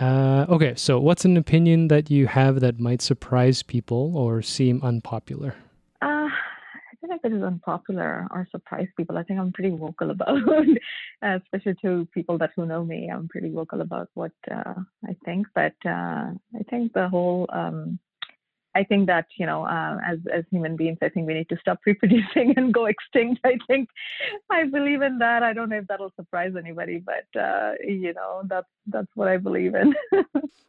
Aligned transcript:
Uh, 0.00 0.46
okay, 0.48 0.74
so 0.74 0.98
what's 0.98 1.24
an 1.24 1.36
opinion 1.36 1.88
that 1.88 2.10
you 2.10 2.26
have 2.26 2.60
that 2.60 2.80
might 2.80 3.02
surprise 3.02 3.62
people 3.62 4.16
or 4.16 4.40
seem 4.40 4.82
unpopular? 4.82 5.54
Uh, 6.00 6.28
I 6.28 6.94
don't 7.00 7.10
know 7.10 7.16
if 7.16 7.24
it 7.24 7.36
is 7.36 7.42
unpopular 7.42 8.26
or 8.30 8.48
surprise 8.50 8.88
people. 8.96 9.18
I 9.18 9.22
think 9.22 9.38
I'm 9.38 9.52
pretty 9.52 9.76
vocal 9.76 10.10
about, 10.10 10.38
uh, 11.22 11.38
especially 11.42 11.74
to 11.82 12.08
people 12.14 12.38
that 12.38 12.50
who 12.56 12.64
know 12.64 12.84
me. 12.84 13.10
I'm 13.12 13.28
pretty 13.28 13.50
vocal 13.50 13.82
about 13.82 14.08
what 14.14 14.32
uh, 14.50 14.74
I 15.06 15.14
think. 15.24 15.46
But 15.54 15.74
uh, 15.84 16.32
I 16.32 16.62
think 16.70 16.94
the 16.94 17.08
whole 17.08 17.46
um, 17.52 17.98
I 18.74 18.84
think 18.84 19.06
that 19.06 19.26
you 19.36 19.46
know, 19.46 19.64
uh, 19.64 19.98
as 20.06 20.18
as 20.32 20.44
human 20.50 20.76
beings, 20.76 20.98
I 21.02 21.08
think 21.08 21.26
we 21.26 21.34
need 21.34 21.48
to 21.50 21.58
stop 21.58 21.80
reproducing 21.86 22.54
and 22.56 22.72
go 22.72 22.86
extinct. 22.86 23.40
I 23.44 23.58
think 23.66 23.88
I 24.50 24.64
believe 24.64 25.02
in 25.02 25.18
that. 25.18 25.42
I 25.42 25.52
don't 25.52 25.68
know 25.68 25.78
if 25.78 25.86
that'll 25.86 26.12
surprise 26.16 26.52
anybody, 26.58 27.02
but 27.04 27.40
uh, 27.40 27.72
you 27.84 28.12
know, 28.14 28.42
that's 28.46 28.68
that's 28.86 29.10
what 29.14 29.28
I 29.28 29.36
believe 29.36 29.74
in. 29.74 29.94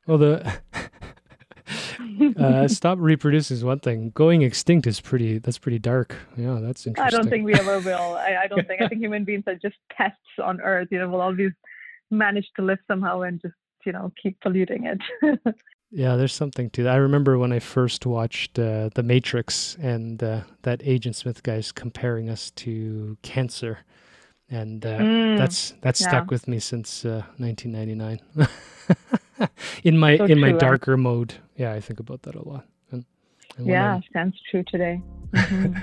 well, 0.08 0.18
the 0.18 0.60
uh, 2.38 2.68
stop 2.68 2.98
reproducing 3.00 3.56
is 3.56 3.64
one 3.64 3.80
thing. 3.80 4.12
Going 4.12 4.42
extinct 4.42 4.86
is 4.88 5.00
pretty. 5.00 5.38
That's 5.38 5.58
pretty 5.58 5.80
dark. 5.80 6.16
Yeah, 6.36 6.60
that's 6.62 6.86
interesting. 6.86 7.06
I 7.06 7.10
don't 7.10 7.30
think 7.30 7.46
we 7.46 7.54
ever 7.54 7.80
will. 7.80 8.16
I, 8.16 8.40
I 8.44 8.48
don't 8.48 8.68
think. 8.68 8.82
I 8.82 8.88
think 8.88 9.02
human 9.02 9.24
beings 9.24 9.44
are 9.48 9.56
just 9.56 9.78
pests 9.92 10.18
on 10.44 10.60
Earth. 10.62 10.90
You 10.92 11.00
know, 11.00 11.10
we'll 11.10 11.22
always 11.22 11.52
manage 12.12 12.50
to 12.58 12.62
live 12.62 12.80
somehow 12.88 13.22
and 13.22 13.42
just 13.42 13.56
you 13.86 13.94
know 13.94 14.12
keep 14.22 14.40
polluting 14.42 14.86
it. 14.86 15.00
Yeah, 15.96 16.16
there's 16.16 16.34
something 16.34 16.72
to 16.72 16.84
that. 16.84 16.94
I 16.94 16.96
remember 16.96 17.38
when 17.38 17.54
I 17.54 17.60
first 17.60 18.08
watched 18.08 18.58
uh, 18.58 18.90
The 18.96 19.04
Matrix 19.04 19.78
and 19.80 20.22
uh, 20.24 20.42
that 20.64 20.82
Agent 20.84 21.16
Smith 21.16 21.44
guy's 21.44 21.72
comparing 21.72 22.32
us 22.32 22.50
to 22.52 23.16
cancer. 23.22 23.78
And 24.50 24.84
uh, 24.84 24.98
mm, 24.98 25.38
that's 25.38 25.76
that's 25.82 26.02
yeah. 26.02 26.08
stuck 26.08 26.32
with 26.32 26.48
me 26.48 26.60
since 26.60 27.04
1999. 27.04 28.20
Uh, 28.36 29.48
in 29.84 30.00
my 30.00 30.18
so 30.18 30.26
in 30.26 30.40
my 30.40 30.52
darker 30.52 30.98
mode, 30.98 31.36
yeah, 31.58 31.74
I 31.74 31.80
think 31.80 32.00
about 32.00 32.24
that 32.24 32.34
a 32.36 32.48
lot. 32.48 32.66
And, 32.92 33.06
and 33.58 33.68
yeah, 33.68 34.00
sounds 34.14 34.36
true 34.50 34.64
today. 34.64 35.02
Mm-hmm. 35.34 35.78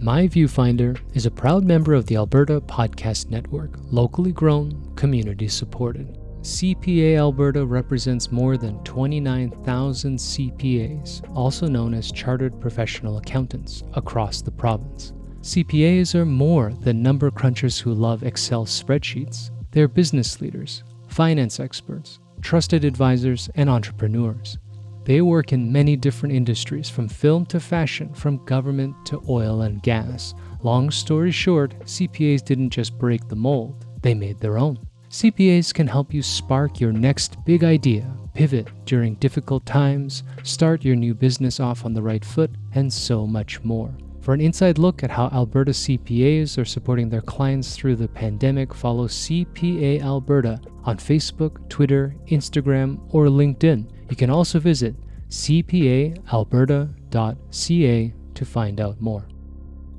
My 0.00 0.28
Viewfinder 0.28 0.98
is 1.12 1.26
a 1.26 1.30
proud 1.30 1.64
member 1.64 1.92
of 1.92 2.06
the 2.06 2.14
Alberta 2.14 2.60
Podcast 2.60 3.30
Network, 3.30 3.72
locally 3.90 4.30
grown, 4.30 4.94
community 4.94 5.48
supported. 5.48 6.16
CPA 6.42 7.16
Alberta 7.16 7.66
represents 7.66 8.30
more 8.30 8.56
than 8.56 8.82
29,000 8.84 10.16
CPAs, 10.16 11.36
also 11.36 11.66
known 11.66 11.94
as 11.94 12.12
Chartered 12.12 12.60
Professional 12.60 13.18
Accountants, 13.18 13.82
across 13.94 14.40
the 14.40 14.50
province. 14.50 15.12
CPAs 15.40 16.14
are 16.14 16.24
more 16.24 16.72
than 16.80 17.02
number 17.02 17.30
crunchers 17.30 17.80
who 17.80 17.92
love 17.92 18.22
Excel 18.22 18.66
spreadsheets. 18.66 19.50
They're 19.72 19.88
business 19.88 20.40
leaders, 20.40 20.84
finance 21.08 21.58
experts, 21.58 22.20
trusted 22.40 22.84
advisors, 22.84 23.50
and 23.56 23.68
entrepreneurs. 23.68 24.58
They 25.04 25.22
work 25.22 25.52
in 25.52 25.72
many 25.72 25.96
different 25.96 26.34
industries, 26.34 26.88
from 26.88 27.08
film 27.08 27.46
to 27.46 27.60
fashion, 27.60 28.14
from 28.14 28.44
government 28.44 28.94
to 29.06 29.22
oil 29.28 29.62
and 29.62 29.82
gas. 29.82 30.34
Long 30.62 30.90
story 30.90 31.30
short, 31.30 31.78
CPAs 31.80 32.44
didn't 32.44 32.70
just 32.70 32.96
break 32.98 33.26
the 33.28 33.36
mold, 33.36 33.86
they 34.02 34.14
made 34.14 34.38
their 34.38 34.58
own. 34.58 34.87
CPAs 35.10 35.72
can 35.72 35.86
help 35.86 36.12
you 36.12 36.22
spark 36.22 36.80
your 36.80 36.92
next 36.92 37.42
big 37.46 37.64
idea, 37.64 38.06
pivot 38.34 38.68
during 38.84 39.14
difficult 39.14 39.64
times, 39.64 40.22
start 40.42 40.84
your 40.84 40.96
new 40.96 41.14
business 41.14 41.60
off 41.60 41.86
on 41.86 41.94
the 41.94 42.02
right 42.02 42.22
foot, 42.22 42.50
and 42.74 42.92
so 42.92 43.26
much 43.26 43.64
more. 43.64 43.90
For 44.20 44.34
an 44.34 44.42
inside 44.42 44.76
look 44.76 45.02
at 45.02 45.10
how 45.10 45.28
Alberta 45.28 45.70
CPAs 45.70 46.58
are 46.58 46.66
supporting 46.66 47.08
their 47.08 47.22
clients 47.22 47.74
through 47.74 47.96
the 47.96 48.08
pandemic, 48.08 48.74
follow 48.74 49.08
CPA 49.08 50.02
Alberta 50.02 50.60
on 50.84 50.98
Facebook, 50.98 51.66
Twitter, 51.70 52.14
Instagram, 52.26 53.00
or 53.08 53.28
LinkedIn. 53.28 53.90
You 54.10 54.16
can 54.16 54.28
also 54.28 54.60
visit 54.60 54.94
cpaalberta.ca 55.30 58.14
to 58.34 58.44
find 58.44 58.80
out 58.80 59.00
more. 59.00 59.26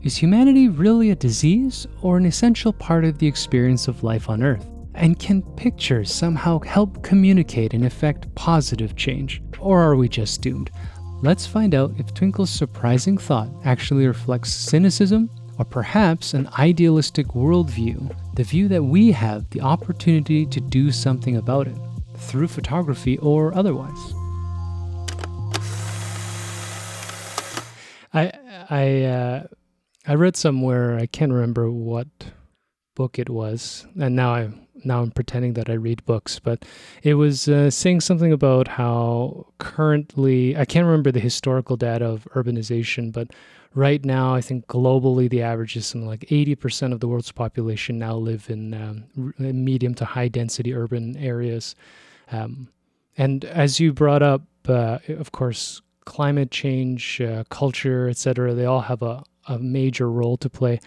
Is 0.03 0.15
humanity 0.15 0.69
really 0.69 1.09
a 1.09 1.15
disease 1.15 1.87
or 2.03 2.17
an 2.17 2.27
essential 2.27 2.73
part 2.73 3.05
of 3.05 3.17
the 3.17 3.25
experience 3.25 3.87
of 3.87 4.03
life 4.03 4.29
on 4.29 4.43
Earth? 4.43 4.69
And 4.95 5.17
can 5.17 5.41
pictures 5.55 6.13
somehow 6.13 6.59
help 6.59 7.03
communicate 7.03 7.73
and 7.73 7.85
effect 7.85 8.33
positive 8.35 8.95
change? 8.95 9.41
Or 9.59 9.81
are 9.81 9.95
we 9.95 10.09
just 10.09 10.41
doomed? 10.41 10.71
Let's 11.21 11.45
find 11.45 11.75
out 11.75 11.93
if 11.97 12.13
Twinkle's 12.13 12.49
surprising 12.49 13.17
thought 13.17 13.49
actually 13.65 14.07
reflects 14.07 14.53
cynicism 14.53 15.29
or 15.57 15.65
perhaps 15.65 16.33
an 16.33 16.47
idealistic 16.57 17.27
worldview, 17.27 18.15
the 18.35 18.43
view 18.43 18.69
that 18.69 18.83
we 18.83 19.11
have 19.11 19.49
the 19.49 19.61
opportunity 19.61 20.45
to 20.45 20.61
do 20.61 20.91
something 20.91 21.35
about 21.35 21.67
it, 21.67 21.77
through 22.15 22.47
photography 22.47 23.17
or 23.17 23.53
otherwise. 23.53 24.13
I 28.13 28.31
I 28.69 29.03
uh, 29.03 29.43
I 30.07 30.15
read 30.15 30.35
somewhere 30.35 30.97
I 30.97 31.05
can't 31.05 31.31
remember 31.31 31.69
what 31.69 32.07
book 32.99 33.17
it 33.17 33.29
was, 33.29 33.87
and 33.97 34.13
now 34.13 34.33
I 34.33 34.49
now 34.83 35.01
I'm 35.01 35.11
pretending 35.11 35.53
that 35.53 35.69
I 35.69 35.73
read 35.73 36.05
books, 36.05 36.39
but 36.39 36.65
it 37.01 37.13
was 37.13 37.47
uh, 37.47 37.69
saying 37.69 38.01
something 38.01 38.33
about 38.33 38.67
how 38.67 39.47
currently, 39.57 40.57
I 40.57 40.65
can't 40.65 40.85
remember 40.85 41.11
the 41.11 41.19
historical 41.19 41.77
data 41.77 42.05
of 42.05 42.27
urbanization, 42.35 43.13
but 43.13 43.31
right 43.73 44.03
now, 44.03 44.35
I 44.35 44.41
think 44.41 44.67
globally 44.67 45.29
the 45.29 45.41
average 45.41 45.75
is 45.75 45.85
something 45.87 46.07
like 46.07 46.21
80% 46.21 46.91
of 46.93 46.99
the 46.99 47.07
world's 47.07 47.31
population 47.31 47.99
now 47.99 48.15
live 48.15 48.49
in 48.49 48.73
um, 48.73 49.33
medium 49.37 49.93
to 49.95 50.05
high 50.05 50.27
density 50.27 50.73
urban 50.73 51.15
areas. 51.17 51.75
Um, 52.31 52.69
and 53.17 53.45
as 53.45 53.79
you 53.79 53.93
brought 53.93 54.23
up, 54.23 54.43
uh, 54.67 54.99
of 55.07 55.31
course, 55.31 55.81
climate 56.05 56.51
change, 56.51 57.21
uh, 57.21 57.43
culture, 57.49 58.09
etc., 58.09 58.53
they 58.53 58.65
all 58.65 58.81
have 58.81 59.01
a, 59.01 59.23
a 59.47 59.57
major 59.59 60.09
role 60.09 60.37
to 60.37 60.49
play. 60.49 60.79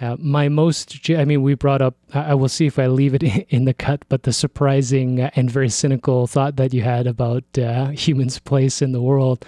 Uh, 0.00 0.16
my 0.18 0.48
most, 0.48 1.10
I 1.10 1.24
mean, 1.26 1.42
we 1.42 1.54
brought 1.54 1.82
up, 1.82 1.94
I 2.14 2.34
will 2.34 2.48
see 2.48 2.66
if 2.66 2.78
I 2.78 2.86
leave 2.86 3.14
it 3.14 3.22
in 3.50 3.66
the 3.66 3.74
cut, 3.74 4.04
but 4.08 4.22
the 4.22 4.32
surprising 4.32 5.20
and 5.20 5.50
very 5.50 5.68
cynical 5.68 6.26
thought 6.26 6.56
that 6.56 6.72
you 6.72 6.82
had 6.82 7.06
about 7.06 7.44
uh, 7.58 7.88
humans' 7.88 8.38
place 8.38 8.80
in 8.80 8.92
the 8.92 9.02
world. 9.02 9.44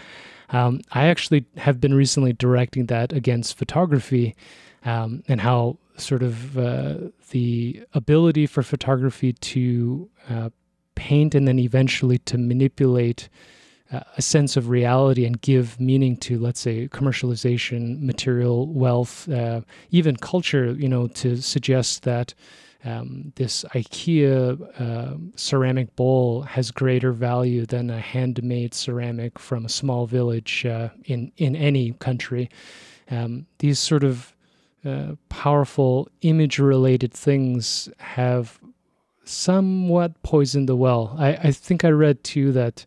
Um, 0.50 0.82
I 0.92 1.06
actually 1.06 1.46
have 1.56 1.80
been 1.80 1.94
recently 1.94 2.34
directing 2.34 2.86
that 2.86 3.12
against 3.12 3.56
photography 3.56 4.36
um, 4.84 5.22
and 5.26 5.40
how 5.40 5.78
sort 5.96 6.22
of 6.22 6.58
uh, 6.58 6.96
the 7.30 7.82
ability 7.94 8.46
for 8.46 8.62
photography 8.62 9.32
to 9.32 10.10
uh, 10.28 10.50
paint 10.94 11.34
and 11.34 11.48
then 11.48 11.58
eventually 11.58 12.18
to 12.18 12.36
manipulate 12.36 13.30
a 13.92 14.22
sense 14.22 14.56
of 14.56 14.68
reality 14.68 15.24
and 15.24 15.40
give 15.40 15.78
meaning 15.78 16.16
to, 16.16 16.38
let's 16.38 16.60
say, 16.60 16.88
commercialization, 16.88 18.00
material 18.00 18.66
wealth, 18.72 19.28
uh, 19.28 19.60
even 19.90 20.16
culture, 20.16 20.72
you 20.72 20.88
know, 20.88 21.08
to 21.08 21.36
suggest 21.36 22.02
that 22.04 22.34
um, 22.84 23.32
this 23.36 23.64
IKEA 23.74 24.80
uh, 24.80 25.16
ceramic 25.36 25.94
bowl 25.94 26.42
has 26.42 26.70
greater 26.70 27.12
value 27.12 27.64
than 27.64 27.90
a 27.90 28.00
handmade 28.00 28.74
ceramic 28.74 29.38
from 29.38 29.64
a 29.64 29.68
small 29.68 30.06
village 30.06 30.66
uh, 30.66 30.88
in, 31.04 31.30
in 31.36 31.54
any 31.54 31.92
country. 31.92 32.50
Um, 33.10 33.46
these 33.58 33.78
sort 33.78 34.04
of 34.04 34.34
uh, 34.84 35.12
powerful 35.28 36.08
image 36.22 36.58
related 36.58 37.12
things 37.12 37.88
have 37.98 38.58
somewhat 39.24 40.20
poisoned 40.22 40.68
the 40.68 40.74
well. 40.74 41.14
I, 41.18 41.34
I 41.34 41.50
think 41.52 41.84
I 41.84 41.90
read 41.90 42.24
too 42.24 42.50
that 42.52 42.86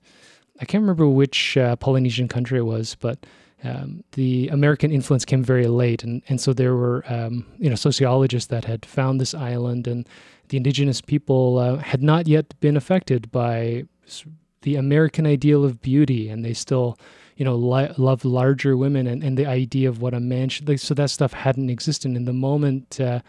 I 0.62 0.66
can't 0.66 0.82
remember 0.82 1.08
which 1.08 1.58
uh, 1.58 1.76
Polynesian 1.76 2.28
country 2.28 2.60
it 2.60 2.64
was, 2.64 2.96
but 3.00 3.26
um, 3.64 4.04
the 4.14 4.48
American 4.50 4.92
influence 4.92 5.26
came 5.26 5.44
very 5.44 5.68
late, 5.68 6.04
and, 6.04 6.22
and 6.30 6.40
so 6.40 6.54
there 6.54 6.76
were 6.76 7.04
um, 7.08 7.46
you 7.58 7.70
know 7.70 7.76
sociologists 7.76 8.50
that 8.50 8.66
had 8.66 8.86
found 8.86 9.20
this 9.20 9.34
island, 9.34 9.88
and 9.88 10.08
the 10.50 10.58
indigenous 10.58 11.02
people 11.02 11.58
uh, 11.58 11.78
had 11.78 12.04
not 12.04 12.28
yet 12.28 12.58
been 12.60 12.78
affected 12.78 13.32
by 13.32 13.86
the 14.62 14.76
American 14.76 15.26
ideal 15.26 15.64
of 15.66 15.82
beauty, 15.82 16.30
and 16.30 16.46
they 16.46 16.54
still 16.54 16.98
you 17.38 17.44
know 17.44 17.56
li- 17.56 17.92
love 17.98 18.24
larger 18.24 18.78
women 18.78 19.08
and, 19.08 19.24
and 19.24 19.38
the 19.38 19.46
idea 19.46 19.90
of 19.90 20.02
what 20.02 20.14
a 20.14 20.20
man 20.20 20.50
should 20.50 20.68
like. 20.68 20.80
So 20.80 20.94
that 20.94 21.10
stuff 21.10 21.34
hadn't 21.34 21.70
existed. 21.70 22.16
In 22.16 22.26
the 22.26 22.34
moment 22.34 23.00
uh, 23.02 23.22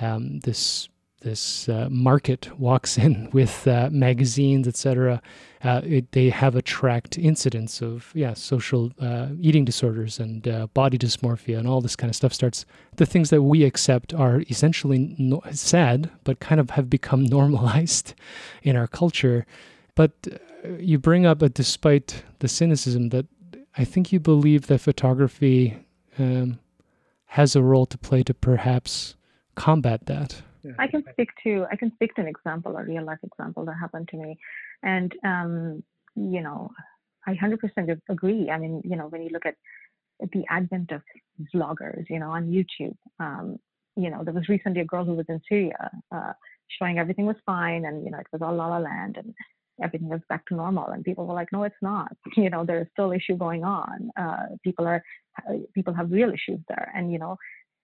um, 0.00 0.40
this 0.40 0.88
this 1.22 1.68
uh, 1.68 1.88
market 1.90 2.50
walks 2.58 2.98
in 2.98 3.28
with 3.32 3.66
uh, 3.66 3.88
magazines, 3.90 4.68
etc., 4.68 5.22
uh, 5.64 5.80
they 6.10 6.28
have 6.28 6.56
a 6.56 6.62
tracked 6.62 7.16
incidence 7.16 7.80
of 7.80 8.10
yeah 8.14 8.34
social 8.34 8.92
uh, 9.00 9.28
eating 9.40 9.64
disorders 9.64 10.18
and 10.18 10.48
uh, 10.48 10.66
body 10.74 10.98
dysmorphia 10.98 11.56
and 11.56 11.68
all 11.68 11.80
this 11.80 11.94
kind 11.96 12.10
of 12.10 12.16
stuff 12.16 12.32
starts. 12.32 12.66
The 12.96 13.06
things 13.06 13.30
that 13.30 13.42
we 13.42 13.64
accept 13.64 14.12
are 14.12 14.42
essentially 14.50 15.14
no- 15.18 15.42
sad, 15.52 16.10
but 16.24 16.40
kind 16.40 16.60
of 16.60 16.70
have 16.70 16.90
become 16.90 17.24
normalized 17.38 18.14
in 18.62 18.76
our 18.76 18.88
culture. 18.88 19.46
But 19.94 20.12
uh, 20.64 20.68
you 20.78 20.98
bring 20.98 21.26
up, 21.26 21.42
a 21.42 21.48
despite 21.48 22.24
the 22.40 22.48
cynicism, 22.48 23.10
that 23.10 23.26
I 23.76 23.84
think 23.84 24.12
you 24.12 24.20
believe 24.20 24.66
that 24.66 24.80
photography 24.80 25.78
um, 26.18 26.58
has 27.26 27.56
a 27.56 27.62
role 27.62 27.86
to 27.86 27.96
play 27.96 28.22
to 28.24 28.34
perhaps 28.34 29.14
combat 29.54 30.06
that. 30.06 30.42
Yeah, 30.62 30.72
I 30.78 30.86
can 30.86 31.02
speak 31.12 31.30
to 31.44 31.66
I 31.70 31.76
can 31.76 31.92
speak 31.94 32.14
to 32.14 32.22
an 32.22 32.28
example, 32.28 32.76
a 32.76 32.84
real 32.84 33.04
life 33.04 33.18
example 33.22 33.64
that 33.66 33.76
happened 33.80 34.08
to 34.08 34.16
me, 34.16 34.38
and 34.82 35.12
um, 35.24 35.82
you 36.14 36.40
know, 36.40 36.70
I 37.26 37.34
hundred 37.34 37.60
percent 37.60 37.90
agree. 38.08 38.50
I 38.50 38.58
mean, 38.58 38.82
you 38.84 38.96
know, 38.96 39.08
when 39.08 39.22
you 39.22 39.30
look 39.30 39.46
at 39.46 39.56
the 40.32 40.44
advent 40.48 40.92
of 40.92 41.02
vloggers, 41.54 42.04
you 42.08 42.18
know, 42.18 42.30
on 42.30 42.50
YouTube, 42.50 42.96
um, 43.18 43.58
you 43.96 44.10
know, 44.10 44.22
there 44.24 44.34
was 44.34 44.48
recently 44.48 44.80
a 44.80 44.86
girl 44.86 45.04
who 45.04 45.14
was 45.14 45.26
in 45.28 45.40
Syria, 45.48 45.90
uh, 46.14 46.32
showing 46.78 46.98
everything 46.98 47.26
was 47.26 47.36
fine, 47.44 47.84
and 47.84 48.04
you 48.04 48.10
know, 48.10 48.18
it 48.18 48.26
was 48.32 48.42
all 48.42 48.54
la 48.54 48.68
la 48.68 48.78
land, 48.78 49.16
and 49.16 49.34
everything 49.82 50.08
was 50.08 50.20
back 50.28 50.46
to 50.46 50.54
normal, 50.54 50.88
and 50.88 51.04
people 51.04 51.26
were 51.26 51.34
like, 51.34 51.52
no, 51.52 51.64
it's 51.64 51.82
not. 51.82 52.12
You 52.36 52.50
know, 52.50 52.64
there's 52.64 52.88
still 52.92 53.12
issue 53.12 53.36
going 53.36 53.64
on. 53.64 54.10
Uh, 54.18 54.56
people 54.64 54.86
are 54.86 55.02
people 55.74 55.94
have 55.94 56.10
real 56.10 56.30
issues 56.30 56.60
there, 56.68 56.92
and 56.94 57.12
you 57.12 57.18
know, 57.18 57.36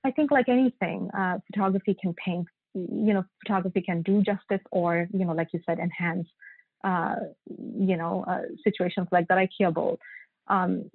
I 0.04 0.10
think 0.10 0.30
like 0.30 0.48
anything, 0.48 1.10
uh, 1.16 1.38
photography 1.46 1.96
can 2.00 2.14
paint, 2.14 2.46
you 2.90 3.14
know, 3.14 3.24
photography 3.42 3.80
can 3.80 4.02
do 4.02 4.22
justice 4.22 4.64
or, 4.70 5.08
you 5.12 5.24
know, 5.24 5.32
like 5.32 5.48
you 5.52 5.60
said, 5.66 5.78
enhance, 5.78 6.26
uh, 6.84 7.16
you 7.46 7.96
know, 7.96 8.24
uh, 8.28 8.42
situations 8.64 9.08
like 9.10 9.26
that 9.28 9.38
IKEA 9.38 9.72
bowl. 9.72 9.98
Um, 10.48 10.90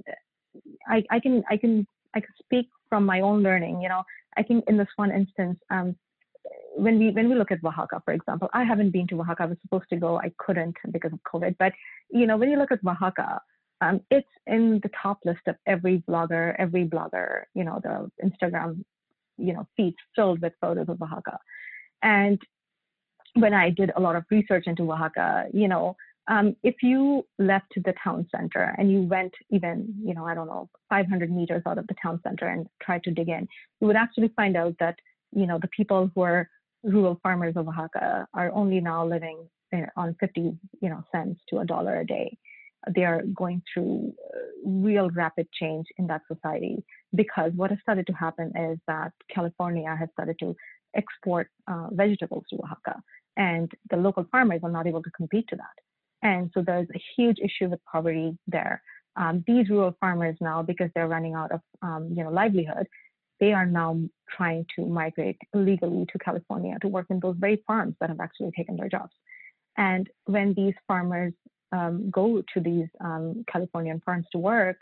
I, 0.88 1.04
I 1.10 1.20
can, 1.20 1.44
I 1.50 1.58
can, 1.58 1.88
I 2.16 2.20
can 2.20 2.30
speak 2.44 2.70
from 2.90 3.06
my 3.06 3.22
own 3.22 3.42
learning, 3.44 3.82
you 3.82 3.90
know, 3.90 4.04
I 4.38 4.44
think 4.44 4.66
in 4.68 4.78
this 4.78 4.88
one 4.96 5.12
instance, 5.12 5.60
um, 5.70 5.96
when 6.76 6.98
we 7.00 7.12
when 7.12 7.30
we 7.30 7.36
look 7.36 7.52
at 7.52 7.64
Oaxaca, 7.64 8.02
for 8.04 8.14
example, 8.14 8.50
I 8.54 8.64
haven't 8.64 8.92
been 8.92 9.08
to 9.08 9.22
Oaxaca. 9.22 9.44
I 9.44 9.46
was 9.46 9.58
supposed 9.62 9.90
to 9.92 9.96
go, 9.96 10.18
I 10.18 10.32
couldn't 10.40 10.76
because 10.92 11.14
of 11.14 11.20
COVID. 11.32 11.56
But 11.60 11.74
you 12.10 12.26
know, 12.26 12.36
when 12.36 12.50
you 12.50 12.58
look 12.58 12.72
at 12.72 12.80
Oaxaca, 12.86 13.40
um, 13.82 14.02
it's 14.10 14.28
in 14.48 14.80
the 14.82 14.90
top 15.02 15.20
list 15.24 15.42
of 15.48 15.56
every 15.68 16.04
blogger, 16.10 16.56
every 16.58 16.86
blogger, 16.86 17.44
you 17.54 17.64
know, 17.64 17.80
the 17.84 18.10
Instagram 18.28 18.84
you 19.38 19.54
know, 19.54 19.68
feeds 19.76 19.98
filled 20.16 20.42
with 20.42 20.54
photos 20.62 20.90
of 20.90 21.02
Oaxaca. 21.02 21.40
And 22.04 22.40
when 23.34 23.54
I 23.54 23.70
did 23.72 23.92
a 23.96 24.00
lot 24.00 24.16
of 24.16 24.26
research 24.30 24.66
into 24.68 24.92
Oaxaca, 24.92 25.46
you 25.54 25.68
know, 25.68 25.96
um, 26.28 26.56
if 26.64 26.76
you 26.82 27.26
left 27.38 27.74
the 27.76 27.94
town 28.02 28.28
center 28.34 28.76
and 28.78 28.92
you 28.92 29.02
went 29.02 29.34
even, 29.50 29.94
you 30.02 30.14
know, 30.14 30.26
I 30.26 30.36
don't 30.36 30.48
know, 30.48 30.70
500 30.90 31.32
meters 31.32 31.64
out 31.66 31.78
of 31.78 31.88
the 31.88 31.96
town 32.02 32.22
center 32.24 32.48
and 32.48 32.68
tried 32.82 33.04
to 33.04 33.12
dig 33.12 33.30
in, 33.30 33.48
you 33.82 33.88
would 33.88 33.96
actually 33.96 34.32
find 34.36 34.56
out 34.56 34.76
that, 34.80 34.96
you 35.32 35.46
know, 35.46 35.60
the 35.62 35.68
people 35.70 36.10
who 36.14 36.22
are 36.22 36.50
rural 36.84 37.20
farmers 37.24 37.56
of 37.56 37.68
Oaxaca 37.68 38.28
are 38.34 38.52
only 38.54 38.80
now 38.80 39.06
living 39.06 39.50
eh, 39.74 39.86
on 39.98 40.16
50, 40.20 40.58
you 40.82 40.90
know, 40.90 41.04
cents 41.12 41.42
to 41.50 41.60
a 41.60 41.66
dollar 41.66 42.00
a 42.00 42.06
day. 42.06 42.38
They 42.94 43.06
are 43.06 43.24
going 43.34 43.62
through 43.74 44.14
uh, 44.34 44.40
real 44.66 45.10
rapid 45.10 45.48
change 45.54 45.88
in 45.98 46.08
that 46.08 46.22
society 46.32 46.84
because 47.16 47.52
what 47.56 47.70
has 47.70 47.80
started 47.82 48.08
to 48.08 48.14
happen 48.14 48.52
is 48.58 48.78
that 48.88 49.12
California 49.34 49.96
has 49.98 50.10
started 50.14 50.38
to 50.40 50.56
export 50.96 51.48
uh, 51.68 51.88
vegetables 51.92 52.44
to 52.50 52.58
Oaxaca, 52.58 53.02
and 53.38 53.72
the 53.90 53.98
local 53.98 54.26
farmers 54.32 54.62
are 54.64 54.72
not 54.72 54.88
able 54.88 55.04
to 55.04 55.12
compete 55.12 55.48
to 55.50 55.56
that. 55.56 55.78
And 56.22 56.50
so 56.54 56.62
there's 56.62 56.88
a 56.96 57.02
huge 57.16 57.38
issue 57.40 57.70
with 57.70 57.80
poverty 57.92 58.38
there. 58.48 58.82
Um, 59.16 59.44
these 59.46 59.70
rural 59.70 59.96
farmers 60.00 60.36
now, 60.42 60.64
because 60.64 60.90
they're 60.96 61.08
running 61.08 61.36
out 61.36 61.52
of 61.52 61.62
um, 61.82 62.10
you 62.16 62.24
know 62.24 62.32
livelihood, 62.32 62.88
they 63.40 63.54
are 63.54 63.66
now 63.66 64.00
trying 64.36 64.66
to 64.76 64.86
migrate 64.86 65.38
illegally 65.54 66.06
to 66.12 66.20
California 66.20 66.78
to 66.82 66.88
work 66.88 67.08
in 67.10 67.20
those 67.20 67.36
very 67.38 67.62
farms 67.68 67.96
that 68.00 68.10
have 68.10 68.20
actually 68.20 68.52
taken 68.52 68.78
their 68.78 68.90
jobs. 68.90 69.14
And 69.78 70.10
when 70.26 70.54
these 70.54 70.76
farmers 70.88 71.34
um, 71.72 72.10
go 72.10 72.44
to 72.54 72.60
these 72.60 72.88
um, 73.02 73.44
Californian 73.52 74.02
farms 74.06 74.26
to 74.32 74.38
work, 74.38 74.78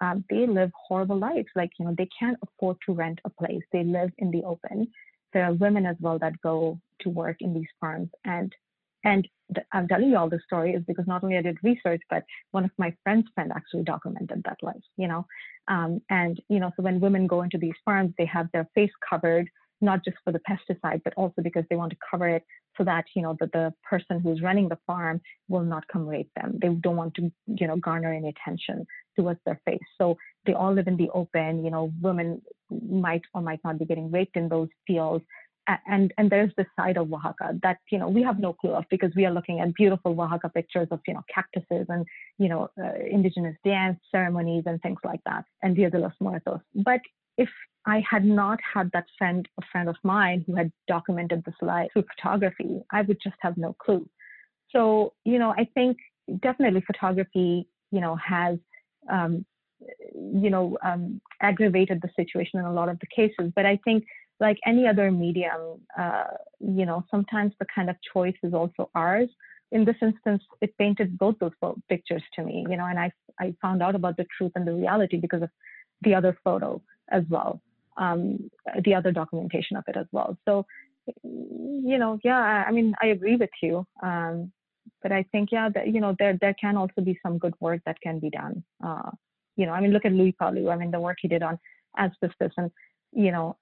um, 0.00 0.24
they 0.30 0.46
live 0.46 0.70
horrible 0.88 1.18
lives. 1.18 1.48
Like, 1.54 1.70
you 1.78 1.84
know, 1.84 1.94
they 1.96 2.08
can't 2.18 2.38
afford 2.42 2.78
to 2.86 2.94
rent 2.94 3.20
a 3.24 3.30
place. 3.30 3.62
They 3.72 3.84
live 3.84 4.10
in 4.18 4.30
the 4.30 4.42
open. 4.44 4.88
There 5.32 5.44
are 5.44 5.52
women 5.54 5.86
as 5.86 5.96
well 6.00 6.18
that 6.18 6.40
go 6.42 6.80
to 7.00 7.08
work 7.08 7.36
in 7.40 7.54
these 7.54 7.68
farms. 7.80 8.10
And 8.24 8.54
and 9.04 9.26
I'm 9.72 9.88
telling 9.88 10.10
you 10.10 10.16
all 10.16 10.28
this 10.28 10.44
story 10.44 10.74
is 10.74 10.82
because 10.86 11.06
not 11.06 11.24
only 11.24 11.36
I 11.36 11.42
did 11.42 11.58
research, 11.62 12.02
but 12.10 12.22
one 12.50 12.64
of 12.64 12.70
my 12.76 12.94
friends' 13.02 13.28
friend 13.34 13.50
actually 13.54 13.84
documented 13.84 14.42
that 14.44 14.58
life, 14.62 14.82
you 14.96 15.08
know. 15.08 15.26
Um, 15.68 16.02
and, 16.10 16.40
you 16.48 16.60
know, 16.60 16.70
so 16.76 16.82
when 16.82 17.00
women 17.00 17.26
go 17.26 17.42
into 17.42 17.58
these 17.58 17.74
farms, 17.84 18.12
they 18.18 18.26
have 18.26 18.48
their 18.52 18.68
face 18.74 18.90
covered, 19.08 19.48
not 19.80 20.04
just 20.04 20.16
for 20.24 20.32
the 20.32 20.40
pesticide, 20.40 21.02
but 21.04 21.14
also 21.16 21.42
because 21.42 21.64
they 21.70 21.76
want 21.76 21.90
to 21.90 21.98
cover 22.10 22.28
it 22.28 22.44
so 22.76 22.84
that 22.84 23.04
you 23.14 23.22
know 23.22 23.36
that 23.40 23.52
the 23.52 23.72
person 23.88 24.20
who's 24.20 24.42
running 24.42 24.68
the 24.68 24.78
farm 24.86 25.20
will 25.48 25.62
not 25.62 25.86
come 25.88 26.06
rape 26.06 26.30
them. 26.36 26.58
They 26.60 26.68
don't 26.68 26.96
want 26.96 27.14
to 27.14 27.30
you 27.46 27.66
know 27.66 27.76
garner 27.76 28.12
any 28.12 28.28
attention 28.28 28.86
towards 29.16 29.40
their 29.44 29.60
face. 29.64 29.80
So 29.98 30.16
they 30.46 30.54
all 30.54 30.74
live 30.74 30.88
in 30.88 30.96
the 30.96 31.10
open 31.10 31.64
you 31.64 31.70
know 31.70 31.92
women 32.00 32.42
might 32.70 33.22
or 33.34 33.42
might 33.42 33.60
not 33.64 33.78
be 33.78 33.84
getting 33.84 34.10
raped 34.10 34.36
in 34.36 34.48
those 34.48 34.68
fields. 34.86 35.24
And 35.86 36.12
and 36.18 36.28
there's 36.30 36.50
this 36.56 36.66
side 36.74 36.96
of 36.96 37.12
Oaxaca 37.12 37.56
that 37.62 37.78
you 37.92 37.98
know 37.98 38.08
we 38.08 38.22
have 38.22 38.40
no 38.40 38.52
clue 38.52 38.72
of 38.72 38.84
because 38.90 39.12
we 39.14 39.24
are 39.24 39.30
looking 39.30 39.60
at 39.60 39.72
beautiful 39.74 40.18
Oaxaca 40.20 40.48
pictures 40.48 40.88
of 40.90 41.00
you 41.06 41.14
know 41.14 41.22
cactuses 41.32 41.86
and 41.88 42.04
you 42.38 42.48
know 42.48 42.68
uh, 42.82 42.94
indigenous 43.08 43.56
dance 43.64 43.98
ceremonies 44.10 44.64
and 44.66 44.82
things 44.82 44.98
like 45.04 45.20
that 45.26 45.44
and 45.62 45.76
Dia 45.76 45.90
de 45.90 45.98
los 45.98 46.14
Muertos. 46.20 46.60
But 46.74 47.00
if 47.36 47.48
I 47.86 48.02
had 48.08 48.24
not 48.24 48.58
had 48.74 48.90
that 48.92 49.06
friend, 49.16 49.48
a 49.58 49.62
friend 49.72 49.88
of 49.88 49.96
mine 50.02 50.44
who 50.46 50.54
had 50.54 50.70
documented 50.86 51.42
this 51.44 51.54
life 51.62 51.88
through 51.92 52.04
photography, 52.14 52.82
I 52.92 53.02
would 53.02 53.18
just 53.22 53.36
have 53.40 53.56
no 53.56 53.74
clue. 53.74 54.08
So, 54.70 55.14
you 55.24 55.38
know, 55.38 55.54
I 55.56 55.66
think 55.74 55.96
definitely 56.42 56.82
photography, 56.86 57.66
you 57.90 58.00
know, 58.00 58.16
has, 58.16 58.58
um, 59.10 59.44
you 60.14 60.50
know, 60.50 60.76
um, 60.84 61.20
aggravated 61.40 62.02
the 62.02 62.10
situation 62.14 62.60
in 62.60 62.66
a 62.66 62.72
lot 62.72 62.88
of 62.88 62.98
the 63.00 63.06
cases. 63.06 63.52
But 63.56 63.66
I 63.66 63.78
think, 63.84 64.04
like 64.38 64.58
any 64.64 64.86
other 64.86 65.10
medium, 65.10 65.80
uh, 65.98 66.24
you 66.60 66.86
know, 66.86 67.04
sometimes 67.10 67.52
the 67.58 67.66
kind 67.74 67.90
of 67.90 67.96
choice 68.12 68.36
is 68.42 68.54
also 68.54 68.90
ours. 68.94 69.28
In 69.72 69.84
this 69.84 69.96
instance, 70.00 70.42
it 70.60 70.76
painted 70.78 71.18
both 71.18 71.36
those 71.38 71.52
pictures 71.88 72.22
to 72.34 72.42
me, 72.42 72.66
you 72.68 72.76
know, 72.76 72.86
and 72.86 72.98
I 72.98 73.10
I 73.38 73.54
found 73.60 73.82
out 73.82 73.94
about 73.94 74.16
the 74.16 74.26
truth 74.36 74.52
and 74.54 74.66
the 74.66 74.74
reality 74.74 75.16
because 75.16 75.42
of 75.42 75.50
the 76.02 76.14
other 76.14 76.36
photo 76.42 76.80
as 77.10 77.24
well 77.28 77.60
um, 77.96 78.50
the 78.84 78.94
other 78.94 79.12
documentation 79.12 79.76
of 79.76 79.84
it 79.86 79.96
as 79.96 80.06
well. 80.10 80.36
So, 80.46 80.66
you 81.22 81.98
know, 81.98 82.18
yeah, 82.24 82.64
I 82.66 82.70
mean, 82.72 82.94
I 83.00 83.06
agree 83.06 83.36
with 83.36 83.50
you. 83.62 83.86
Um, 84.02 84.52
but 85.02 85.12
I 85.12 85.24
think, 85.32 85.50
yeah, 85.52 85.68
that, 85.74 85.88
you 85.88 86.00
know, 86.00 86.14
there 86.18 86.36
there 86.40 86.54
can 86.54 86.76
also 86.76 87.02
be 87.02 87.18
some 87.22 87.38
good 87.38 87.54
work 87.60 87.80
that 87.86 88.00
can 88.00 88.18
be 88.18 88.30
done. 88.30 88.64
Uh, 88.84 89.10
you 89.56 89.66
know, 89.66 89.72
I 89.72 89.80
mean, 89.80 89.92
look 89.92 90.04
at 90.04 90.12
Louie 90.12 90.32
Palu. 90.32 90.70
I 90.70 90.76
mean, 90.76 90.90
the 90.90 91.00
work 91.00 91.18
he 91.20 91.28
did 91.28 91.42
on 91.42 91.58
asbestos, 91.98 92.52
and 92.56 92.70
you 93.12 93.32
know, 93.32 93.56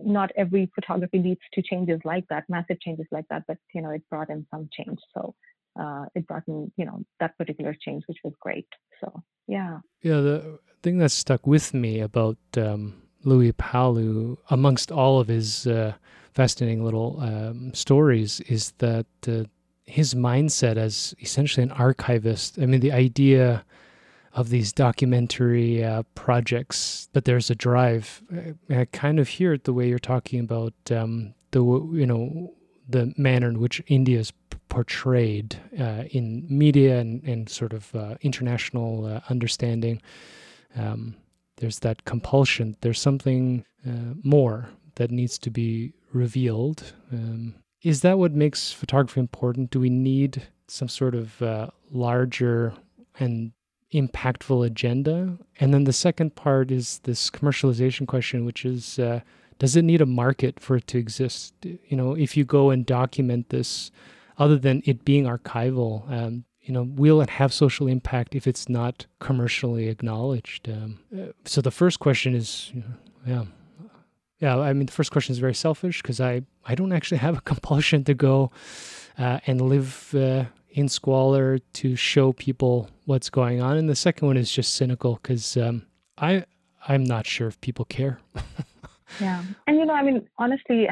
not 0.00 0.30
every 0.36 0.70
photography 0.74 1.18
leads 1.18 1.40
to 1.52 1.62
changes 1.62 2.00
like 2.04 2.24
that, 2.30 2.44
massive 2.48 2.80
changes 2.80 3.06
like 3.10 3.26
that. 3.30 3.44
But 3.46 3.58
you 3.74 3.82
know, 3.82 3.90
it 3.90 4.02
brought 4.10 4.30
in 4.30 4.46
some 4.50 4.68
change. 4.72 4.98
So 5.14 5.34
uh, 5.78 6.06
it 6.14 6.26
brought 6.26 6.46
me, 6.48 6.70
you 6.76 6.84
know, 6.84 7.02
that 7.20 7.36
particular 7.38 7.74
change, 7.78 8.04
which 8.06 8.18
was 8.24 8.32
great. 8.40 8.66
So 9.00 9.22
yeah. 9.46 9.78
Yeah, 10.02 10.20
the 10.20 10.58
thing 10.82 10.98
that 10.98 11.10
stuck 11.10 11.46
with 11.46 11.74
me 11.74 12.00
about 12.00 12.38
um, 12.56 13.02
Louie 13.24 13.52
Palu, 13.52 14.38
amongst 14.50 14.90
all 14.90 15.20
of 15.20 15.28
his 15.28 15.66
uh, 15.66 15.94
fascinating 16.32 16.84
little 16.84 17.18
um, 17.20 17.72
stories, 17.74 18.40
is 18.40 18.72
that 18.78 19.06
uh, 19.28 19.44
his 19.84 20.14
mindset 20.14 20.76
as 20.76 21.14
essentially 21.20 21.62
an 21.62 21.72
archivist. 21.72 22.58
I 22.60 22.66
mean, 22.66 22.80
the 22.80 22.92
idea 22.92 23.64
of 24.32 24.50
these 24.50 24.72
documentary 24.72 25.82
uh, 25.82 26.02
projects, 26.14 27.08
but 27.12 27.24
there's 27.24 27.50
a 27.50 27.54
drive. 27.54 28.22
I, 28.70 28.80
I, 28.80 28.84
kind 28.84 29.18
of 29.18 29.28
hear 29.28 29.54
it 29.54 29.64
the 29.64 29.72
way 29.72 29.88
you're 29.88 29.98
talking 29.98 30.40
about 30.40 30.74
um, 30.90 31.34
the 31.52 31.60
you 31.60 32.06
know 32.06 32.52
the 32.88 33.12
manner 33.16 33.48
in 33.48 33.58
which 33.58 33.82
India 33.86 34.18
is 34.18 34.32
portrayed 34.68 35.56
uh, 35.78 36.04
in 36.10 36.46
media 36.48 36.98
and, 36.98 37.22
and 37.24 37.48
sort 37.48 37.72
of 37.72 37.94
uh, 37.94 38.16
international 38.20 39.06
uh, 39.06 39.20
understanding. 39.30 40.00
Um, 40.76 41.16
there's 41.56 41.78
that 41.80 42.04
compulsion. 42.04 42.76
There's 42.80 43.00
something 43.00 43.64
uh, 43.86 44.14
more 44.22 44.68
that 44.96 45.10
needs 45.10 45.38
to 45.38 45.50
be 45.50 45.94
revealed. 46.12 46.92
Um, 47.12 47.54
is 47.82 48.02
that 48.02 48.18
what 48.18 48.32
makes 48.32 48.72
photography 48.72 49.20
important? 49.20 49.70
Do 49.70 49.80
we 49.80 49.90
need 49.90 50.42
some 50.68 50.88
sort 50.88 51.14
of 51.14 51.40
uh, 51.40 51.68
larger 51.90 52.74
and 53.18 53.52
impactful 53.94 54.66
agenda? 54.66 55.38
And 55.60 55.72
then 55.72 55.84
the 55.84 55.92
second 55.92 56.34
part 56.34 56.70
is 56.70 57.00
this 57.04 57.30
commercialization 57.30 58.06
question, 58.06 58.44
which 58.44 58.64
is 58.64 58.98
does 59.58 59.76
it 59.76 59.82
need 59.82 60.00
a 60.00 60.06
market 60.06 60.60
for 60.60 60.76
it 60.76 60.86
to 60.88 60.98
exist? 60.98 61.54
You 61.62 61.96
know, 61.96 62.14
if 62.14 62.36
you 62.36 62.44
go 62.44 62.70
and 62.70 62.84
document 62.84 63.48
this, 63.48 63.90
other 64.38 64.58
than 64.58 64.82
it 64.84 65.04
being 65.04 65.24
archival, 65.24 66.10
um, 66.10 66.44
you 66.60 66.74
know, 66.74 66.82
will 66.82 67.20
it 67.20 67.30
have 67.30 67.52
social 67.52 67.86
impact 67.86 68.34
if 68.34 68.46
it's 68.46 68.68
not 68.68 69.06
commercially 69.20 69.88
acknowledged? 69.88 70.68
Um, 70.68 70.98
uh, 71.16 71.26
so 71.44 71.60
the 71.60 71.70
first 71.70 72.00
question 72.00 72.34
is, 72.34 72.72
yeah, 73.24 73.44
yeah. 74.40 74.58
I 74.58 74.72
mean, 74.72 74.86
the 74.86 74.92
first 74.92 75.12
question 75.12 75.32
is 75.32 75.38
very 75.38 75.54
selfish 75.54 76.02
because 76.02 76.20
I 76.20 76.42
I 76.64 76.74
don't 76.74 76.92
actually 76.92 77.18
have 77.18 77.38
a 77.38 77.40
compulsion 77.52 78.04
to 78.04 78.14
go 78.14 78.50
uh, 79.16 79.38
and 79.46 79.60
live 79.60 80.14
uh, 80.14 80.44
in 80.70 80.88
squalor 80.88 81.60
to 81.74 81.96
show 81.96 82.32
people 82.32 82.90
what's 83.04 83.30
going 83.30 83.62
on, 83.62 83.76
and 83.76 83.88
the 83.88 83.96
second 83.96 84.26
one 84.26 84.36
is 84.36 84.50
just 84.50 84.74
cynical 84.74 85.20
because 85.22 85.56
um, 85.56 85.86
I 86.18 86.44
I'm 86.88 87.04
not 87.04 87.26
sure 87.26 87.46
if 87.46 87.60
people 87.60 87.84
care. 87.84 88.20
yeah, 89.18 89.42
and 89.66 89.76
you 89.76 89.86
know, 89.86 89.94
I 89.94 90.02
mean, 90.02 90.28
honestly, 90.38 90.88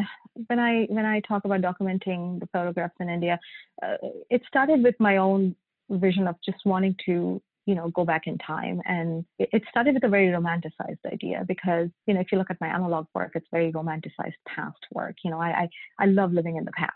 when 0.47 0.59
I 0.59 0.87
when 0.89 1.05
I 1.05 1.21
talk 1.21 1.45
about 1.45 1.61
documenting 1.61 2.41
the 2.41 2.49
photographs 2.53 2.95
in 3.01 3.09
India, 3.09 3.39
uh, 3.83 3.97
it 4.31 4.43
started 4.49 4.83
with 4.83 4.95
my 4.99 5.19
own 5.19 5.55
vision 5.91 6.27
of 6.27 6.37
just 6.45 6.65
wanting 6.65 6.97
to 7.07 7.43
you 7.67 7.75
know 7.75 7.89
go 7.91 8.05
back 8.05 8.23
in 8.27 8.39
time. 8.39 8.81
And 8.87 9.25
it 9.39 9.63
started 9.71 9.95
with 9.95 10.05
a 10.05 10.09
very 10.09 10.29
romanticized 10.29 11.05
idea 11.13 11.45
because 11.47 11.89
you 12.07 12.15
know 12.15 12.21
if 12.21 12.33
you 12.33 12.39
look 12.39 12.51
at 12.51 12.61
my 12.61 12.69
analog 12.69 13.07
work 13.15 13.33
it's 13.35 13.47
very 13.51 13.73
romanticized 13.73 14.41
past 14.47 14.79
work. 14.93 15.17
You 15.25 15.31
know 15.31 15.41
i 15.41 15.51
i, 15.51 15.69
I 15.99 16.07
love 16.07 16.33
living 16.33 16.57
in 16.57 16.65
the 16.65 16.73
past. 16.73 16.93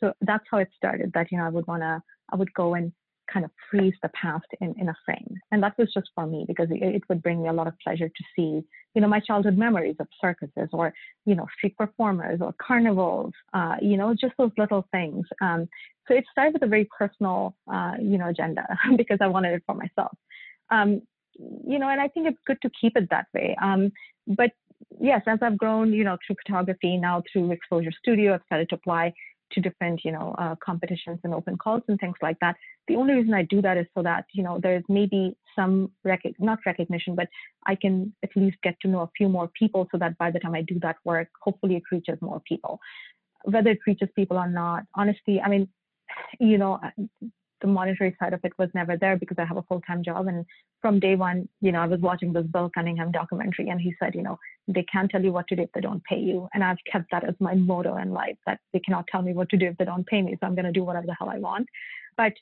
So 0.00 0.12
that's 0.20 0.44
how 0.50 0.58
it 0.58 0.68
started 0.76 1.12
that 1.14 1.30
you 1.32 1.38
know 1.38 1.44
i 1.44 1.48
would 1.48 1.66
want 1.66 1.82
to 1.82 2.02
i 2.32 2.36
would 2.36 2.52
go 2.54 2.74
and 2.74 2.92
kind 3.32 3.44
of 3.44 3.50
freeze 3.70 3.94
the 4.02 4.10
past 4.10 4.46
in, 4.60 4.74
in 4.78 4.88
a 4.88 4.96
frame. 5.04 5.38
And 5.50 5.62
that 5.62 5.76
was 5.78 5.92
just 5.92 6.10
for 6.14 6.26
me 6.26 6.44
because 6.46 6.68
it, 6.70 6.82
it, 6.82 7.02
would 7.08 7.22
bring 7.22 7.42
me 7.42 7.48
a 7.48 7.52
lot 7.52 7.66
of 7.66 7.74
pleasure 7.82 8.08
to 8.08 8.24
see, 8.34 8.64
you 8.94 9.00
know, 9.00 9.08
my 9.08 9.20
childhood 9.20 9.56
memories 9.56 9.96
of 10.00 10.08
circuses 10.20 10.68
or, 10.72 10.92
you 11.24 11.34
know, 11.34 11.46
street 11.56 11.76
performers 11.76 12.40
or 12.40 12.54
carnivals, 12.60 13.32
uh, 13.54 13.76
you 13.80 13.96
know, 13.96 14.14
just 14.14 14.34
those 14.38 14.52
little 14.56 14.86
things. 14.92 15.26
Um, 15.40 15.68
so 16.08 16.14
it 16.14 16.24
started 16.30 16.54
with 16.54 16.62
a 16.62 16.68
very 16.68 16.88
personal, 16.96 17.56
uh, 17.72 17.94
you 18.00 18.18
know, 18.18 18.28
agenda 18.28 18.66
because 18.96 19.18
I 19.20 19.26
wanted 19.26 19.54
it 19.54 19.62
for 19.66 19.74
myself. 19.74 20.16
Um, 20.70 21.02
you 21.66 21.78
know, 21.78 21.88
and 21.88 22.00
I 22.00 22.08
think 22.08 22.28
it's 22.28 22.38
good 22.46 22.60
to 22.62 22.70
keep 22.80 22.96
it 22.96 23.08
that 23.10 23.26
way. 23.34 23.56
Um, 23.62 23.92
but 24.26 24.50
yes, 25.00 25.22
as 25.26 25.38
I've 25.42 25.58
grown, 25.58 25.92
you 25.92 26.04
know, 26.04 26.16
through 26.26 26.36
photography, 26.46 26.96
now 26.96 27.22
through 27.32 27.50
Exposure 27.52 27.92
Studio, 28.02 28.34
I've 28.34 28.42
started 28.46 28.68
to 28.70 28.76
apply 28.76 29.12
to 29.52 29.60
different, 29.60 30.04
you 30.04 30.12
know, 30.12 30.34
uh, 30.38 30.54
competitions 30.64 31.20
and 31.24 31.34
open 31.34 31.56
calls 31.56 31.82
and 31.88 31.98
things 31.98 32.16
like 32.22 32.36
that. 32.40 32.56
The 32.88 32.96
only 32.96 33.14
reason 33.14 33.34
I 33.34 33.42
do 33.42 33.62
that 33.62 33.76
is 33.76 33.86
so 33.94 34.02
that, 34.02 34.26
you 34.32 34.42
know, 34.42 34.58
there's 34.62 34.84
maybe 34.88 35.36
some, 35.54 35.90
rec- 36.04 36.22
not 36.38 36.58
recognition, 36.66 37.14
but 37.14 37.28
I 37.66 37.74
can 37.74 38.12
at 38.22 38.30
least 38.36 38.58
get 38.62 38.76
to 38.80 38.88
know 38.88 39.00
a 39.00 39.10
few 39.16 39.28
more 39.28 39.48
people 39.58 39.88
so 39.92 39.98
that 39.98 40.18
by 40.18 40.30
the 40.30 40.40
time 40.40 40.54
I 40.54 40.62
do 40.62 40.78
that 40.80 40.96
work, 41.04 41.28
hopefully 41.42 41.76
it 41.76 41.82
reaches 41.90 42.18
more 42.20 42.40
people. 42.46 42.80
Whether 43.44 43.70
it 43.70 43.78
reaches 43.86 44.08
people 44.16 44.36
or 44.36 44.48
not, 44.48 44.84
honestly, 44.94 45.40
I 45.40 45.48
mean, 45.48 45.68
you 46.40 46.58
know, 46.58 46.80
the 47.66 47.72
monetary 47.72 48.16
side 48.18 48.32
of 48.32 48.40
it 48.44 48.52
was 48.58 48.68
never 48.74 48.96
there 48.96 49.16
because 49.16 49.36
I 49.38 49.44
have 49.44 49.56
a 49.56 49.62
full 49.62 49.80
time 49.82 50.02
job. 50.02 50.28
And 50.28 50.44
from 50.80 51.00
day 51.00 51.16
one, 51.16 51.48
you 51.60 51.72
know, 51.72 51.80
I 51.80 51.86
was 51.86 52.00
watching 52.00 52.32
this 52.32 52.46
Bill 52.46 52.70
Cunningham 52.72 53.10
documentary, 53.10 53.68
and 53.68 53.80
he 53.80 53.94
said, 53.98 54.14
you 54.14 54.22
know, 54.22 54.38
they 54.68 54.84
can't 54.84 55.10
tell 55.10 55.22
you 55.22 55.32
what 55.32 55.48
to 55.48 55.56
do 55.56 55.62
if 55.62 55.72
they 55.72 55.80
don't 55.80 56.02
pay 56.04 56.18
you. 56.18 56.48
And 56.54 56.62
I've 56.62 56.78
kept 56.90 57.10
that 57.10 57.28
as 57.28 57.34
my 57.40 57.54
motto 57.54 57.96
in 57.96 58.12
life 58.12 58.36
that 58.46 58.60
they 58.72 58.80
cannot 58.80 59.06
tell 59.10 59.22
me 59.22 59.32
what 59.32 59.48
to 59.50 59.56
do 59.56 59.66
if 59.66 59.76
they 59.78 59.84
don't 59.84 60.06
pay 60.06 60.22
me. 60.22 60.36
So 60.40 60.46
I'm 60.46 60.54
going 60.54 60.64
to 60.66 60.72
do 60.72 60.84
whatever 60.84 61.06
the 61.06 61.16
hell 61.18 61.28
I 61.28 61.38
want. 61.38 61.66
But, 62.16 62.32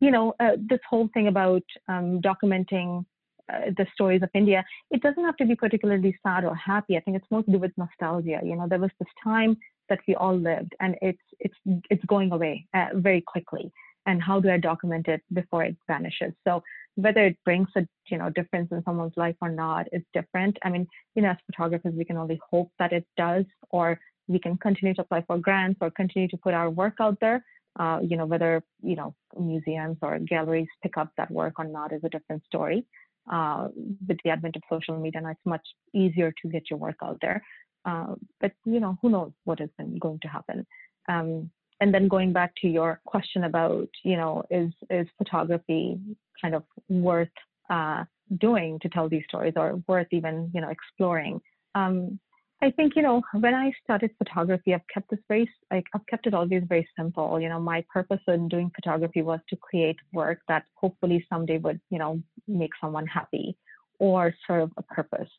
you 0.00 0.10
know, 0.10 0.34
uh, 0.40 0.56
this 0.68 0.80
whole 0.88 1.08
thing 1.12 1.28
about 1.28 1.62
um, 1.88 2.20
documenting 2.20 3.04
uh, 3.52 3.70
the 3.76 3.86
stories 3.94 4.22
of 4.22 4.30
India, 4.34 4.64
it 4.90 5.02
doesn't 5.02 5.24
have 5.24 5.36
to 5.36 5.44
be 5.44 5.54
particularly 5.54 6.16
sad 6.22 6.44
or 6.44 6.54
happy. 6.54 6.96
I 6.96 7.00
think 7.00 7.16
it's 7.16 7.30
more 7.30 7.42
to 7.42 7.52
do 7.52 7.58
with 7.58 7.72
nostalgia. 7.76 8.40
You 8.42 8.56
know, 8.56 8.66
there 8.68 8.78
was 8.78 8.90
this 8.98 9.08
time 9.22 9.56
that 9.90 9.98
we 10.08 10.14
all 10.14 10.38
lived, 10.38 10.72
and 10.80 10.94
it's 11.02 11.18
it's 11.40 11.54
it's 11.90 12.04
going 12.04 12.30
away 12.32 12.66
uh, 12.74 12.86
very 12.94 13.20
quickly 13.20 13.72
and 14.06 14.22
how 14.22 14.40
do 14.40 14.50
I 14.50 14.58
document 14.58 15.08
it 15.08 15.22
before 15.32 15.64
it 15.64 15.76
vanishes? 15.86 16.32
So 16.46 16.62
whether 16.96 17.24
it 17.24 17.36
brings 17.44 17.68
a 17.76 17.86
you 18.10 18.18
know 18.18 18.30
difference 18.30 18.68
in 18.72 18.82
someone's 18.84 19.16
life 19.16 19.36
or 19.40 19.50
not 19.50 19.86
is 19.92 20.02
different. 20.12 20.58
I 20.62 20.70
mean, 20.70 20.86
you 21.14 21.22
know, 21.22 21.30
as 21.30 21.36
photographers, 21.46 21.94
we 21.94 22.04
can 22.04 22.16
only 22.16 22.40
hope 22.50 22.70
that 22.78 22.92
it 22.92 23.06
does, 23.16 23.44
or 23.70 23.98
we 24.28 24.38
can 24.38 24.56
continue 24.58 24.94
to 24.94 25.02
apply 25.02 25.22
for 25.26 25.38
grants 25.38 25.78
or 25.80 25.90
continue 25.90 26.28
to 26.28 26.36
put 26.36 26.54
our 26.54 26.70
work 26.70 26.94
out 27.00 27.18
there. 27.20 27.44
Uh, 27.78 28.00
you 28.02 28.16
know, 28.16 28.26
whether 28.26 28.62
you 28.82 28.96
know 28.96 29.14
museums 29.38 29.96
or 30.02 30.18
galleries 30.18 30.68
pick 30.82 30.96
up 30.96 31.10
that 31.16 31.30
work 31.30 31.54
or 31.58 31.64
not 31.64 31.92
is 31.92 32.02
a 32.04 32.08
different 32.08 32.44
story. 32.44 32.84
Uh, 33.30 33.68
with 34.08 34.16
the 34.24 34.30
advent 34.30 34.56
of 34.56 34.62
social 34.68 34.98
media, 34.98 35.20
now 35.20 35.30
it's 35.30 35.40
much 35.44 35.66
easier 35.94 36.32
to 36.42 36.48
get 36.48 36.62
your 36.70 36.78
work 36.78 36.96
out 37.02 37.18
there. 37.20 37.42
Uh, 37.84 38.14
but 38.40 38.52
you 38.64 38.80
know, 38.80 38.98
who 39.00 39.10
knows 39.10 39.32
what 39.44 39.60
is 39.60 39.70
going 40.00 40.18
to 40.20 40.28
happen. 40.28 40.66
Um, 41.08 41.50
and 41.80 41.92
then 41.92 42.08
going 42.08 42.32
back 42.32 42.52
to 42.60 42.68
your 42.68 43.00
question 43.06 43.44
about 43.44 43.88
you 44.04 44.16
know 44.16 44.44
is 44.50 44.72
is 44.90 45.06
photography 45.18 45.98
kind 46.40 46.54
of 46.54 46.62
worth 46.88 47.28
uh, 47.70 48.04
doing 48.38 48.78
to 48.80 48.88
tell 48.88 49.08
these 49.08 49.24
stories 49.28 49.54
or 49.56 49.82
worth 49.88 50.08
even 50.10 50.50
you 50.54 50.60
know 50.60 50.68
exploring? 50.68 51.40
Um, 51.74 52.18
i 52.62 52.70
think 52.70 52.94
you 52.94 53.02
know 53.02 53.22
when 53.32 53.54
i 53.54 53.72
started 53.82 54.10
photography 54.18 54.74
i've 54.74 54.88
kept 54.92 55.08
this 55.10 55.20
very 55.28 55.48
like 55.72 55.86
i've 55.94 56.06
kept 56.06 56.26
it 56.26 56.34
always 56.34 56.62
very 56.68 56.86
simple. 56.98 57.40
You 57.40 57.48
know 57.48 57.60
my 57.60 57.84
purpose 57.92 58.20
in 58.28 58.48
doing 58.48 58.70
photography 58.74 59.22
was 59.22 59.40
to 59.48 59.56
create 59.56 59.96
work 60.12 60.40
that 60.48 60.64
hopefully 60.74 61.24
someday 61.32 61.58
would 61.58 61.80
you 61.90 61.98
know 61.98 62.22
make 62.46 62.72
someone 62.80 63.06
happy 63.06 63.56
or 63.98 64.34
serve 64.46 64.70
a 64.76 64.82
purpose 64.82 65.30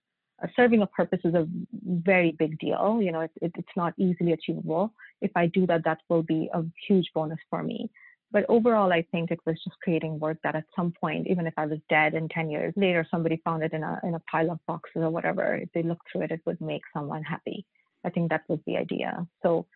Uh, 0.44 0.48
serving 0.56 0.82
a 0.82 0.88
purpose 0.88 1.20
is 1.24 1.34
a 1.34 1.48
very 1.86 2.32
big 2.32 2.58
deal. 2.60 3.00
You 3.02 3.12
know, 3.12 3.22
it, 3.22 3.32
it, 3.42 3.52
it's 3.56 3.76
not 3.76 3.94
easily 3.98 4.34
achievable. 4.34 4.94
If 5.22 5.32
I 5.36 5.48
do 5.48 5.68
that, 5.68 5.84
that 5.86 6.00
will 6.10 6.24
be 6.24 6.50
a 6.54 6.64
huge 6.88 7.10
bonus 7.14 7.40
for 7.50 7.64
me. 7.64 7.90
But 8.32 8.46
overall, 8.48 8.94
I 8.94 9.06
think 9.12 9.30
it 9.30 9.40
was 9.46 9.62
just 9.64 9.78
creating 9.84 10.20
work 10.20 10.38
that 10.44 10.56
at 10.56 10.64
some 10.76 10.94
point, 10.94 11.28
even 11.28 11.48
if 11.48 11.54
I 11.58 11.66
was 11.66 11.80
dead 11.90 12.14
and 12.14 12.32
10 12.32 12.50
years 12.50 12.74
later, 12.78 13.06
somebody 13.12 13.42
found 13.44 13.62
it 13.62 13.74
in 13.74 13.84
a, 13.84 14.00
in 14.04 14.16
a 14.16 14.22
pile 14.32 14.52
of 14.52 14.60
boxes 14.68 15.02
or 15.04 15.10
whatever, 15.10 15.56
if 15.56 15.70
they 15.74 15.84
looked 15.84 16.08
through 16.12 16.22
it, 16.22 16.32
it 16.32 16.42
would 16.46 16.62
make 16.62 16.82
someone 16.94 17.24
happy. 17.24 17.66
I 18.04 18.10
think 18.10 18.30
that 18.30 18.44
was 18.48 18.60
the 18.66 18.78
idea. 18.78 19.28
So, 19.44 19.68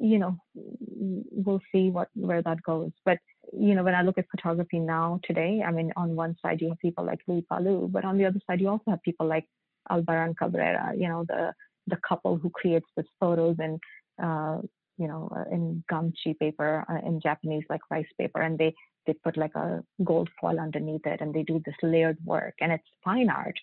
you 0.00 0.18
know, 0.18 0.36
we'll 0.54 1.62
see 1.72 1.88
what 1.88 2.08
where 2.14 2.42
that 2.42 2.62
goes. 2.62 2.90
But 3.04 3.18
you 3.52 3.74
know, 3.74 3.84
when 3.84 3.94
I 3.94 4.02
look 4.02 4.18
at 4.18 4.26
photography 4.30 4.78
now 4.78 5.20
today, 5.24 5.62
I 5.66 5.70
mean, 5.70 5.92
on 5.96 6.14
one 6.14 6.36
side 6.42 6.60
you 6.60 6.68
have 6.68 6.78
people 6.78 7.06
like 7.06 7.20
Louie 7.26 7.46
Palu, 7.48 7.88
but 7.90 8.04
on 8.04 8.18
the 8.18 8.26
other 8.26 8.40
side 8.46 8.60
you 8.60 8.68
also 8.68 8.90
have 8.90 9.02
people 9.02 9.26
like 9.26 9.46
Albarrán 9.90 10.34
Cabrera, 10.36 10.92
you 10.96 11.08
know, 11.08 11.24
the 11.28 11.52
the 11.86 11.98
couple 12.08 12.36
who 12.36 12.50
creates 12.50 12.86
these 12.96 13.06
photos 13.20 13.56
in 13.58 13.78
uh, 14.22 14.58
you 14.96 15.08
know 15.08 15.30
uh, 15.36 15.44
in 15.54 15.84
gampi 15.90 16.38
paper 16.38 16.84
uh, 16.88 17.06
in 17.06 17.20
Japanese 17.20 17.64
like 17.68 17.80
rice 17.90 18.06
paper, 18.18 18.40
and 18.40 18.58
they 18.58 18.74
they 19.06 19.14
put 19.24 19.36
like 19.36 19.54
a 19.54 19.82
gold 20.02 20.28
foil 20.40 20.58
underneath 20.58 21.06
it, 21.06 21.20
and 21.20 21.34
they 21.34 21.42
do 21.42 21.60
this 21.64 21.74
layered 21.82 22.18
work, 22.24 22.54
and 22.60 22.72
it's 22.72 22.88
fine 23.04 23.28
art. 23.28 23.58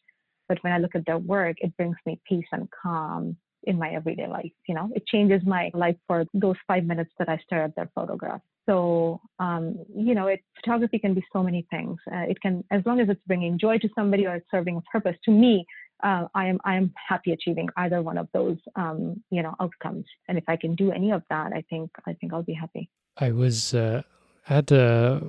But 0.48 0.64
when 0.64 0.74
I 0.74 0.80
look 0.80 0.96
at 0.96 1.06
their 1.06 1.18
work, 1.18 1.58
it 1.60 1.76
brings 1.78 1.96
me 2.06 2.20
peace 2.28 2.48
and 2.52 2.68
calm 2.72 3.38
in 3.64 3.78
my 3.78 3.92
everyday 3.92 4.28
life. 4.28 4.52
You 4.68 4.76
know, 4.76 4.90
it 4.96 5.06
changes 5.08 5.42
my 5.46 5.72
life 5.74 5.96
for 6.08 6.26
those 6.34 6.56
five 6.68 6.84
minutes 6.84 7.12
that 7.20 7.30
I 7.30 7.38
stare 7.46 7.64
at 7.64 7.76
their 7.76 7.90
photograph. 7.94 8.42
So, 8.68 9.22
um, 9.40 9.78
you 9.96 10.14
know, 10.14 10.28
it, 10.28 10.42
photography 10.56 11.00
can 11.00 11.14
be 11.14 11.24
so 11.34 11.42
many 11.44 11.66
things. 11.70 11.98
Uh, 12.12 12.26
it 12.30 12.42
can, 12.42 12.64
as 12.72 12.82
long 12.86 13.00
as 13.00 13.10
it's 13.10 13.22
bringing 13.28 13.58
joy 13.58 13.78
to 13.80 13.90
somebody 13.96 14.26
or 14.26 14.36
it's 14.36 14.48
serving 14.52 14.78
a 14.78 14.82
purpose. 14.92 15.16
To 15.26 15.32
me, 15.32 15.66
uh, 16.04 16.28
I 16.34 16.48
am 16.48 16.60
I 16.64 16.76
am 16.76 16.94
happy 16.96 17.32
achieving 17.32 17.70
either 17.78 18.02
one 18.02 18.18
of 18.18 18.28
those 18.34 18.58
um, 18.76 19.24
you 19.30 19.42
know 19.44 19.56
outcomes. 19.60 20.06
And 20.28 20.38
if 20.38 20.44
I 20.48 20.56
can 20.56 20.76
do 20.76 20.92
any 20.92 21.12
of 21.12 21.24
that, 21.30 21.54
I 21.54 21.64
think 21.70 21.92
I 22.06 22.14
think 22.14 22.34
I'll 22.34 22.44
be 22.44 22.54
happy. 22.54 22.90
I 23.18 23.32
was 23.32 23.74
uh, 23.74 24.02
at 24.50 24.72
a 24.72 25.22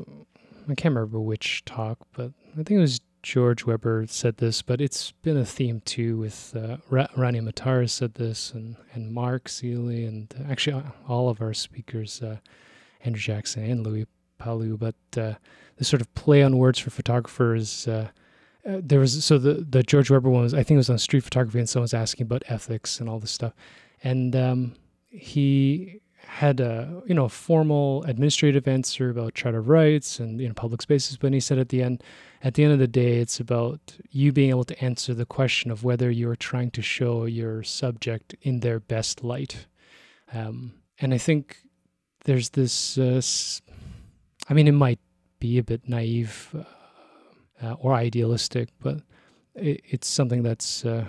I 0.69 0.75
can't 0.75 0.95
remember 0.95 1.21
which 1.21 1.65
talk, 1.65 1.99
but 2.13 2.33
I 2.53 2.63
think 2.63 2.71
it 2.71 2.79
was 2.79 3.01
George 3.23 3.65
Webber 3.65 4.05
said 4.09 4.39
this, 4.39 4.63
but 4.63 4.81
it's 4.81 5.13
been 5.23 5.37
a 5.37 5.45
theme 5.45 5.81
too 5.85 6.17
with 6.17 6.55
uh, 6.57 6.79
Rania 6.91 7.49
Matar 7.49 7.89
said 7.89 8.15
this, 8.15 8.53
and 8.53 8.77
and 8.95 9.13
Mark 9.13 9.49
Seeley, 9.49 10.05
and 10.05 10.35
actually 10.49 10.83
all 11.09 11.29
of 11.29 11.41
our 11.41 11.55
speakers, 11.55 12.23
uh, 12.23 12.39
Andrew 13.05 13.21
Jackson 13.21 13.65
and 13.65 13.87
Louie 13.87 14.07
Palu. 14.39 14.77
But 14.77 14.97
uh, 15.17 15.35
the 15.77 15.85
sort 15.85 16.01
of 16.01 16.13
play 16.15 16.43
on 16.43 16.59
words 16.59 16.79
for 16.79 16.91
photographers 16.91 17.87
uh, 18.67 18.73
uh, 18.73 18.81
there 18.83 19.01
was 19.01 19.25
so 19.25 19.39
the 19.39 19.67
the 19.69 19.83
George 19.83 20.11
Webber 20.11 20.31
one 20.31 20.43
was 20.43 20.55
I 20.55 20.63
think 20.63 20.77
it 20.77 20.79
was 20.79 20.91
on 20.91 20.99
street 20.99 21.25
photography 21.25 21.59
and 21.59 21.69
someone 21.69 21.85
was 21.85 21.95
asking 21.95 22.25
about 22.25 22.43
ethics 22.49 23.01
and 23.01 23.09
all 23.09 23.19
this 23.19 23.31
stuff, 23.31 23.53
and 24.03 24.35
um, 24.37 24.75
he 25.09 26.01
had 26.27 26.61
a 26.61 27.03
you 27.07 27.15
know 27.15 27.29
formal 27.29 28.05
administrative 28.05 28.67
answer 28.69 29.11
about 29.11 29.35
charter 29.35 29.61
rights 29.61 30.19
and 30.19 30.41
you 30.41 30.49
know 30.49 30.55
public 30.55 30.83
spaces, 30.83 31.17
but 31.17 31.33
he 31.33 31.41
said 31.41 31.59
at 31.59 31.69
the 31.71 31.83
end, 31.83 32.03
at 32.43 32.55
the 32.55 32.65
end 32.65 32.73
of 32.73 32.79
the 32.79 32.87
day, 32.87 33.19
it's 33.19 33.41
about 33.41 33.97
you 34.11 34.33
being 34.33 34.51
able 34.51 34.65
to 34.65 34.85
answer 34.85 35.15
the 35.15 35.27
question 35.27 35.71
of 35.71 35.85
whether 35.85 36.11
you're 36.11 36.37
trying 36.37 36.71
to 36.71 36.83
show 36.83 37.25
your 37.25 37.63
subject 37.63 38.35
in 38.43 38.61
their 38.61 38.81
best 38.81 39.25
light, 39.25 39.67
um, 40.33 40.73
and 41.01 41.13
I 41.13 41.19
think 41.19 41.59
there's 42.25 42.51
this. 42.51 42.99
Uh, 42.99 43.21
I 44.49 44.55
mean, 44.55 44.69
it 44.69 44.73
might 44.73 45.01
be 45.39 45.59
a 45.59 45.63
bit 45.63 45.89
naive. 45.89 46.55
Uh, 47.63 47.75
or 47.79 47.95
idealistic, 47.95 48.71
but 48.81 48.99
it, 49.55 49.81
it's 49.85 50.09
something 50.09 50.43
that's 50.43 50.85
uh, 50.85 51.07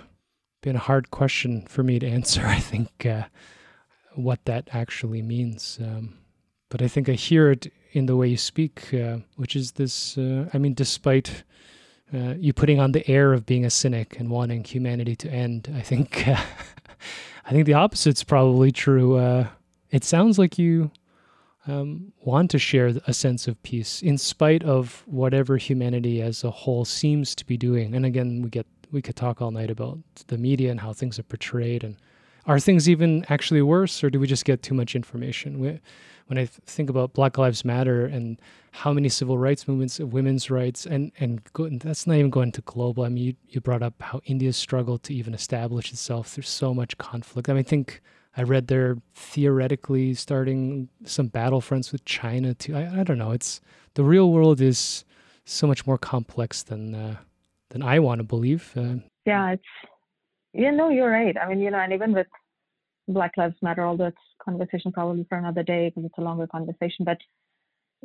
been 0.62 0.76
a 0.76 0.86
hard 0.90 1.10
question 1.10 1.62
for 1.66 1.82
me 1.82 1.98
to 1.98 2.06
answer. 2.18 2.46
I 2.46 2.60
think 2.60 3.04
uh, 3.04 3.24
what 4.14 4.44
that 4.44 4.68
actually 4.72 5.20
means. 5.20 5.78
Um, 5.82 6.16
but 6.70 6.80
I 6.80 6.86
think 6.86 7.08
I 7.08 7.12
hear 7.12 7.50
it 7.50 7.72
in 7.92 8.06
the 8.06 8.14
way 8.14 8.28
you 8.28 8.36
speak, 8.36 8.94
uh, 8.94 9.18
which 9.36 9.56
is 9.56 9.72
this 9.72 10.16
uh, 10.16 10.48
I 10.54 10.58
mean, 10.58 10.74
despite 10.74 11.42
uh, 12.12 12.34
you 12.38 12.52
putting 12.52 12.78
on 12.78 12.92
the 12.92 13.08
air 13.10 13.32
of 13.32 13.46
being 13.46 13.64
a 13.64 13.70
cynic 13.70 14.20
and 14.20 14.30
wanting 14.30 14.62
humanity 14.62 15.16
to 15.16 15.30
end, 15.30 15.74
I 15.76 15.80
think. 15.80 16.28
I 17.46 17.50
think 17.50 17.66
the 17.66 17.74
opposite's 17.74 18.24
probably 18.24 18.70
true. 18.70 19.18
it 19.90 20.04
sounds 20.04 20.38
like 20.38 20.56
you 20.56 20.90
um, 21.66 22.12
want 22.20 22.50
to 22.50 22.58
share 22.58 22.92
a 23.06 23.14
sense 23.14 23.48
of 23.48 23.62
peace 23.62 24.02
in 24.02 24.18
spite 24.18 24.62
of 24.64 25.02
whatever 25.06 25.56
humanity 25.56 26.20
as 26.20 26.44
a 26.44 26.50
whole 26.50 26.84
seems 26.84 27.34
to 27.34 27.44
be 27.46 27.56
doing. 27.56 27.94
And 27.94 28.04
again, 28.04 28.42
we 28.42 28.50
get 28.50 28.66
we 28.92 29.02
could 29.02 29.16
talk 29.16 29.42
all 29.42 29.50
night 29.50 29.70
about 29.70 29.98
the 30.28 30.38
media 30.38 30.70
and 30.70 30.80
how 30.80 30.92
things 30.92 31.18
are 31.18 31.24
portrayed, 31.24 31.82
and 31.82 31.96
are 32.46 32.60
things 32.60 32.88
even 32.88 33.24
actually 33.28 33.62
worse, 33.62 34.04
or 34.04 34.10
do 34.10 34.20
we 34.20 34.26
just 34.26 34.44
get 34.44 34.62
too 34.62 34.74
much 34.74 34.94
information? 34.94 35.58
We, 35.58 35.80
when 36.26 36.38
I 36.38 36.46
think 36.46 36.88
about 36.88 37.12
Black 37.12 37.36
Lives 37.36 37.64
Matter 37.64 38.06
and 38.06 38.40
how 38.70 38.92
many 38.92 39.08
civil 39.08 39.36
rights 39.36 39.68
movements, 39.68 39.98
women's 39.98 40.50
rights, 40.50 40.86
and 40.86 41.12
and 41.18 41.42
go, 41.52 41.68
that's 41.68 42.06
not 42.06 42.16
even 42.16 42.30
going 42.30 42.52
to 42.52 42.60
global. 42.62 43.04
I 43.04 43.08
mean, 43.08 43.24
you, 43.24 43.34
you 43.48 43.60
brought 43.60 43.82
up 43.82 43.94
how 44.00 44.20
India 44.24 44.52
struggled 44.52 45.02
to 45.04 45.14
even 45.14 45.34
establish 45.34 45.92
itself. 45.92 46.28
through 46.28 46.44
so 46.44 46.72
much 46.72 46.96
conflict. 46.98 47.48
I 47.48 47.54
mean, 47.54 47.64
think 47.64 48.00
I 48.36 48.42
read 48.42 48.66
they're 48.66 48.96
theoretically 49.14 50.14
starting 50.14 50.88
some 51.04 51.28
battlefronts 51.30 51.92
with 51.92 52.04
China 52.04 52.54
too. 52.54 52.76
I, 52.76 53.00
I 53.00 53.02
don't 53.04 53.18
know. 53.18 53.30
It's 53.30 53.60
the 53.94 54.04
real 54.04 54.32
world 54.32 54.60
is 54.60 55.04
so 55.44 55.66
much 55.66 55.86
more 55.86 55.98
complex 55.98 56.62
than 56.62 56.94
uh, 56.94 57.16
than 57.70 57.82
I 57.82 57.98
want 57.98 58.18
to 58.18 58.24
believe. 58.24 58.72
Uh, 58.76 58.96
yeah, 59.24 59.52
it's 59.52 59.62
yeah. 60.52 60.70
No, 60.70 60.88
you're 60.88 61.10
right. 61.10 61.36
I 61.36 61.48
mean, 61.48 61.60
you 61.60 61.70
know, 61.70 61.78
and 61.78 61.92
even 61.92 62.12
with 62.12 62.26
Black 63.08 63.36
Lives 63.36 63.56
Matter, 63.62 63.84
although 63.84 64.06
it's 64.06 64.16
conversation 64.44 64.92
probably 64.92 65.24
for 65.28 65.38
another 65.38 65.62
day 65.62 65.88
because 65.88 66.04
it's 66.04 66.18
a 66.18 66.22
longer 66.22 66.46
conversation. 66.46 67.04
But 67.04 67.18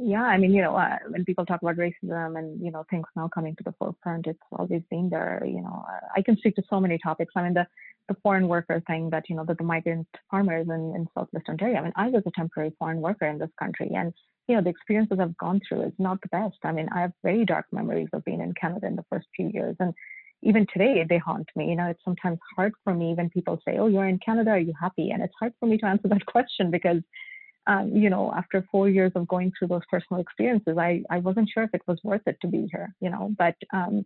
yeah, 0.01 0.23
I 0.23 0.37
mean, 0.37 0.53
you 0.53 0.61
know, 0.61 0.75
uh, 0.75 0.97
when 1.09 1.25
people 1.25 1.45
talk 1.45 1.61
about 1.61 1.75
racism 1.75 2.37
and 2.37 2.63
you 2.63 2.71
know 2.71 2.85
things 2.89 3.05
now 3.15 3.29
coming 3.33 3.55
to 3.55 3.63
the 3.63 3.73
forefront, 3.77 4.27
it's 4.27 4.39
always 4.51 4.81
been 4.89 5.09
there. 5.09 5.43
You 5.45 5.61
know, 5.61 5.85
uh, 5.87 5.99
I 6.15 6.21
can 6.21 6.37
speak 6.37 6.55
to 6.55 6.63
so 6.69 6.79
many 6.79 6.97
topics. 6.97 7.33
I 7.35 7.43
mean, 7.43 7.53
the 7.53 7.67
the 8.07 8.15
foreign 8.23 8.47
worker 8.47 8.81
thing 8.87 9.09
that 9.11 9.29
you 9.29 9.35
know 9.35 9.45
that 9.45 9.57
the 9.57 9.63
migrant 9.63 10.07
farmers 10.31 10.67
in, 10.69 10.93
in 10.95 11.07
southwest 11.15 11.49
Ontario. 11.49 11.77
I 11.77 11.83
mean, 11.83 11.93
I 11.95 12.09
was 12.09 12.23
a 12.25 12.31
temporary 12.35 12.73
foreign 12.79 13.01
worker 13.01 13.25
in 13.25 13.39
this 13.39 13.51
country, 13.59 13.91
and 13.93 14.13
you 14.47 14.55
know 14.55 14.61
the 14.61 14.69
experiences 14.69 15.19
I've 15.19 15.37
gone 15.37 15.59
through 15.67 15.83
is 15.83 15.93
not 15.99 16.19
the 16.21 16.29
best. 16.29 16.57
I 16.63 16.71
mean, 16.71 16.87
I 16.93 17.01
have 17.01 17.13
very 17.23 17.45
dark 17.45 17.65
memories 17.71 18.09
of 18.13 18.23
being 18.25 18.41
in 18.41 18.53
Canada 18.53 18.87
in 18.87 18.95
the 18.95 19.05
first 19.09 19.27
few 19.35 19.49
years, 19.53 19.75
and 19.79 19.93
even 20.41 20.65
today 20.71 21.05
they 21.07 21.17
haunt 21.17 21.47
me. 21.55 21.69
You 21.69 21.75
know, 21.75 21.87
it's 21.87 22.03
sometimes 22.05 22.39
hard 22.55 22.73
for 22.83 22.93
me 22.93 23.13
when 23.15 23.29
people 23.29 23.59
say, 23.65 23.77
"Oh, 23.77 23.87
you're 23.87 24.07
in 24.07 24.19
Canada, 24.19 24.51
are 24.51 24.59
you 24.59 24.73
happy?" 24.79 25.11
And 25.11 25.21
it's 25.21 25.33
hard 25.39 25.53
for 25.59 25.65
me 25.65 25.77
to 25.79 25.85
answer 25.85 26.07
that 26.07 26.25
question 26.33 26.71
because, 26.71 27.01
um, 27.69 27.95
you 27.95 28.09
know, 28.09 28.33
after 28.35 28.65
four 28.71 28.89
years 28.89 29.11
of 29.15 29.27
going 29.27 29.51
through 29.57 29.67
those 29.69 29.87
personal 29.91 30.21
experiences, 30.21 30.75
I 30.77 31.03
I 31.09 31.19
wasn't 31.19 31.49
sure 31.53 31.63
if 31.63 31.73
it 31.73 31.83
was 31.87 31.99
worth 32.03 32.25
it 32.25 32.37
to 32.41 32.47
be 32.47 32.67
here. 32.71 32.95
You 32.99 33.11
know, 33.11 33.31
but 33.37 33.55
um, 33.71 34.05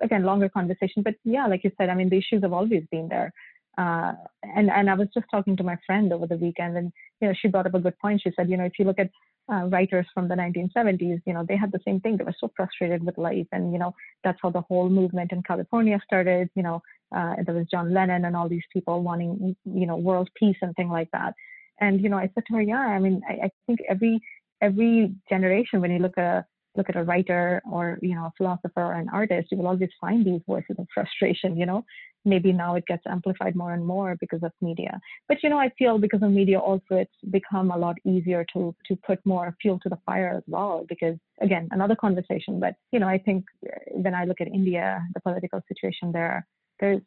again, 0.00 0.24
longer 0.24 0.48
conversation. 0.48 1.02
But 1.02 1.16
yeah, 1.24 1.46
like 1.46 1.64
you 1.64 1.72
said, 1.76 1.90
I 1.90 1.94
mean, 1.94 2.08
the 2.08 2.18
issues 2.18 2.42
have 2.42 2.54
always 2.54 2.84
been 2.90 3.08
there. 3.08 3.32
Uh, 3.76 4.12
and 4.56 4.70
and 4.70 4.88
I 4.88 4.94
was 4.94 5.08
just 5.12 5.26
talking 5.30 5.56
to 5.56 5.62
my 5.62 5.76
friend 5.86 6.12
over 6.12 6.26
the 6.26 6.36
weekend, 6.36 6.76
and 6.78 6.92
you 7.20 7.28
know, 7.28 7.34
she 7.40 7.48
brought 7.48 7.66
up 7.66 7.74
a 7.74 7.80
good 7.80 7.98
point. 7.98 8.22
She 8.22 8.32
said, 8.36 8.48
you 8.48 8.56
know, 8.56 8.64
if 8.64 8.78
you 8.78 8.86
look 8.86 8.98
at 8.98 9.10
uh, 9.52 9.64
writers 9.66 10.06
from 10.14 10.28
the 10.28 10.34
1970s, 10.34 11.20
you 11.26 11.34
know, 11.34 11.44
they 11.46 11.56
had 11.56 11.72
the 11.72 11.80
same 11.86 12.00
thing. 12.00 12.16
They 12.16 12.24
were 12.24 12.34
so 12.38 12.50
frustrated 12.56 13.04
with 13.04 13.18
life, 13.18 13.46
and 13.52 13.72
you 13.72 13.78
know, 13.78 13.94
that's 14.24 14.38
how 14.42 14.50
the 14.50 14.62
whole 14.62 14.88
movement 14.88 15.32
in 15.32 15.42
California 15.42 15.98
started. 16.04 16.48
You 16.54 16.62
know, 16.62 16.82
uh, 17.14 17.34
there 17.44 17.54
was 17.54 17.66
John 17.70 17.92
Lennon 17.92 18.24
and 18.24 18.36
all 18.36 18.48
these 18.48 18.68
people 18.72 19.02
wanting, 19.02 19.56
you 19.64 19.86
know, 19.86 19.96
world 19.96 20.30
peace 20.34 20.56
and 20.62 20.74
thing 20.76 20.88
like 20.88 21.10
that. 21.12 21.34
And 21.80 22.00
you 22.00 22.08
know, 22.08 22.18
I 22.18 22.30
said 22.34 22.44
to 22.48 22.54
her, 22.54 22.62
yeah, 22.62 22.78
I 22.78 22.98
mean, 22.98 23.22
I, 23.28 23.46
I 23.46 23.50
think 23.66 23.80
every 23.88 24.20
every 24.60 25.14
generation, 25.28 25.80
when 25.80 25.90
you 25.90 25.98
look 25.98 26.18
at 26.18 26.46
look 26.76 26.88
at 26.88 26.96
a 26.96 27.04
writer 27.04 27.60
or 27.70 27.98
you 28.02 28.14
know 28.14 28.24
a 28.24 28.32
philosopher 28.36 28.82
or 28.82 28.94
an 28.94 29.08
artist 29.12 29.48
you 29.50 29.58
will 29.58 29.66
always 29.66 29.90
find 30.00 30.24
these 30.24 30.40
voices 30.46 30.76
of 30.78 30.86
frustration 30.94 31.56
you 31.56 31.66
know? 31.66 31.84
Maybe 32.24 32.52
now 32.52 32.76
it 32.76 32.86
gets 32.86 33.02
amplified 33.06 33.56
more 33.56 33.74
and 33.74 33.84
more 33.84 34.16
because 34.20 34.44
of 34.44 34.52
media. 34.60 35.00
But 35.28 35.42
you 35.42 35.50
know 35.50 35.58
i 35.58 35.70
feel 35.78 35.98
because 35.98 36.22
of 36.22 36.30
media 36.30 36.58
also 36.58 36.92
it's 36.92 37.12
become 37.30 37.70
a 37.70 37.76
lot 37.76 37.96
easier 38.06 38.44
to 38.54 38.74
to 38.88 38.96
put 39.06 39.18
more 39.26 39.54
fuel 39.60 39.78
to 39.80 39.88
the 39.88 39.98
fire 40.06 40.32
as 40.36 40.44
well 40.46 40.86
because 40.88 41.16
again 41.40 41.68
another 41.72 41.96
conversation. 41.96 42.58
But 42.60 42.74
you 42.92 43.00
know 43.00 43.08
i 43.08 43.18
think 43.18 43.44
uh, 43.66 43.78
when 44.04 44.14
i 44.14 44.24
look 44.24 44.40
at 44.40 44.48
india 44.48 45.02
the 45.14 45.20
political 45.20 45.60
situation 45.68 46.12
there 46.12 46.46
there's 46.82 47.00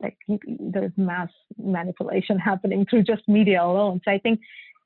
like 0.00 0.16
there's 0.74 0.92
mass 0.96 1.30
manipulation 1.58 2.38
happening 2.50 2.84
through 2.88 3.04
just 3.04 3.22
media 3.28 3.62
alone 3.62 4.00
so 4.04 4.10
i 4.10 4.18
think 4.18 4.40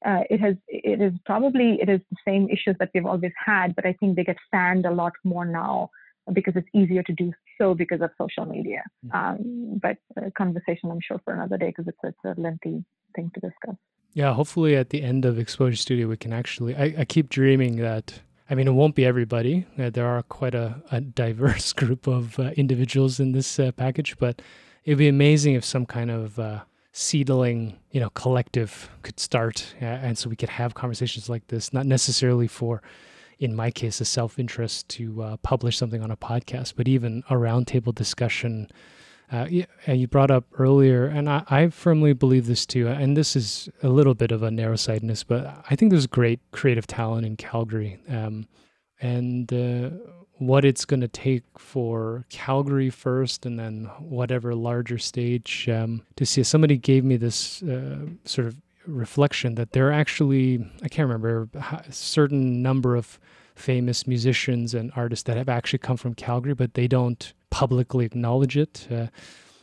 uh, 0.04 0.22
it 0.30 0.40
has 0.40 0.56
it 0.68 1.00
is 1.00 1.12
probably 1.24 1.78
it 1.80 1.88
is 1.88 2.00
the 2.10 2.16
same 2.26 2.48
issues 2.48 2.76
that 2.78 2.90
we've 2.94 3.06
always 3.06 3.32
had, 3.44 3.74
but 3.76 3.86
I 3.86 3.92
think 3.94 4.16
they 4.16 4.24
get 4.24 4.36
fanned 4.50 4.86
a 4.86 4.90
lot 4.90 5.12
more 5.24 5.44
now 5.44 5.90
because 6.32 6.54
it's 6.56 6.68
easier 6.74 7.02
to 7.02 7.12
do 7.12 7.32
so 7.58 7.74
because 7.74 8.00
of 8.00 8.10
social 8.20 8.44
media. 8.44 8.82
Mm. 9.06 9.14
Um, 9.14 9.80
but 9.80 9.98
a 10.16 10.30
conversation, 10.32 10.90
I'm 10.90 11.00
sure, 11.00 11.20
for 11.24 11.34
another 11.34 11.56
day 11.56 11.68
because 11.68 11.86
it's, 11.88 11.98
it's 12.02 12.38
a 12.38 12.40
lengthy 12.40 12.84
thing 13.14 13.30
to 13.34 13.40
discuss. 13.40 13.76
Yeah, 14.14 14.34
hopefully 14.34 14.76
at 14.76 14.90
the 14.90 15.02
end 15.02 15.24
of 15.24 15.38
Exposure 15.38 15.76
Studio, 15.76 16.08
we 16.08 16.16
can 16.16 16.32
actually. 16.32 16.74
I, 16.76 16.94
I 16.98 17.04
keep 17.04 17.28
dreaming 17.28 17.76
that. 17.76 18.20
I 18.52 18.54
mean, 18.54 18.68
it 18.68 18.72
won't 18.72 18.94
be 18.94 19.06
everybody. 19.06 19.64
Uh, 19.78 19.88
there 19.88 20.06
are 20.06 20.22
quite 20.24 20.54
a, 20.54 20.82
a 20.90 21.00
diverse 21.00 21.72
group 21.80 22.06
of 22.06 22.38
uh, 22.38 22.50
individuals 22.54 23.18
in 23.18 23.32
this 23.32 23.58
uh, 23.58 23.72
package, 23.72 24.18
but 24.18 24.42
it'd 24.84 24.98
be 24.98 25.08
amazing 25.08 25.54
if 25.54 25.64
some 25.64 25.86
kind 25.86 26.10
of 26.10 26.38
uh, 26.38 26.60
seedling, 26.92 27.78
you 27.92 28.00
know, 28.00 28.10
collective 28.10 28.90
could 29.00 29.18
start, 29.18 29.74
uh, 29.80 29.86
and 29.86 30.18
so 30.18 30.28
we 30.28 30.36
could 30.36 30.50
have 30.50 30.74
conversations 30.74 31.30
like 31.30 31.46
this, 31.46 31.72
not 31.72 31.86
necessarily 31.86 32.46
for, 32.46 32.82
in 33.38 33.56
my 33.56 33.70
case, 33.70 34.02
a 34.02 34.04
self-interest 34.04 34.86
to 34.90 35.22
uh, 35.22 35.36
publish 35.38 35.78
something 35.78 36.02
on 36.02 36.10
a 36.10 36.16
podcast, 36.18 36.74
but 36.76 36.86
even 36.86 37.24
a 37.30 37.34
roundtable 37.36 37.94
discussion. 37.94 38.70
Uh, 39.32 39.46
and 39.86 39.98
you 39.98 40.06
brought 40.06 40.30
up 40.30 40.44
earlier, 40.58 41.06
and 41.06 41.26
I, 41.28 41.42
I, 41.48 41.68
firmly 41.68 42.12
believe 42.12 42.44
this 42.44 42.66
too. 42.66 42.86
And 42.88 43.16
this 43.16 43.34
is 43.34 43.66
a 43.82 43.88
little 43.88 44.12
bit 44.12 44.30
of 44.30 44.42
a 44.42 44.50
narrow-sightedness, 44.50 45.24
but 45.24 45.64
I 45.70 45.74
think 45.74 45.90
there's 45.90 46.06
great 46.06 46.40
creative 46.50 46.86
talent 46.86 47.24
in 47.24 47.36
Calgary. 47.36 47.98
Um, 48.10 48.46
and 49.00 49.50
uh, 49.50 49.90
what 50.36 50.64
it's 50.64 50.84
going 50.84 51.00
to 51.00 51.08
take 51.08 51.44
for 51.56 52.26
Calgary 52.28 52.90
first 52.90 53.46
and 53.46 53.58
then 53.58 53.84
whatever 54.00 54.54
larger 54.54 54.98
stage 54.98 55.68
um, 55.68 56.02
to 56.16 56.26
see. 56.26 56.42
Somebody 56.42 56.76
gave 56.76 57.04
me 57.04 57.16
this 57.16 57.62
uh, 57.62 58.06
sort 58.24 58.48
of 58.48 58.56
reflection 58.86 59.54
that 59.54 59.72
there 59.72 59.88
are 59.88 59.92
actually, 59.92 60.66
I 60.82 60.88
can't 60.88 61.06
remember, 61.06 61.48
a 61.54 61.92
certain 61.92 62.60
number 62.62 62.96
of 62.96 63.18
famous 63.54 64.06
musicians 64.06 64.74
and 64.74 64.92
artists 64.96 65.24
that 65.24 65.36
have 65.36 65.48
actually 65.48 65.78
come 65.78 65.96
from 65.96 66.14
Calgary, 66.14 66.54
but 66.54 66.74
they 66.74 66.88
don't 66.88 67.32
publicly 67.52 68.06
acknowledge 68.06 68.56
it. 68.56 68.88
Uh, 68.90 69.06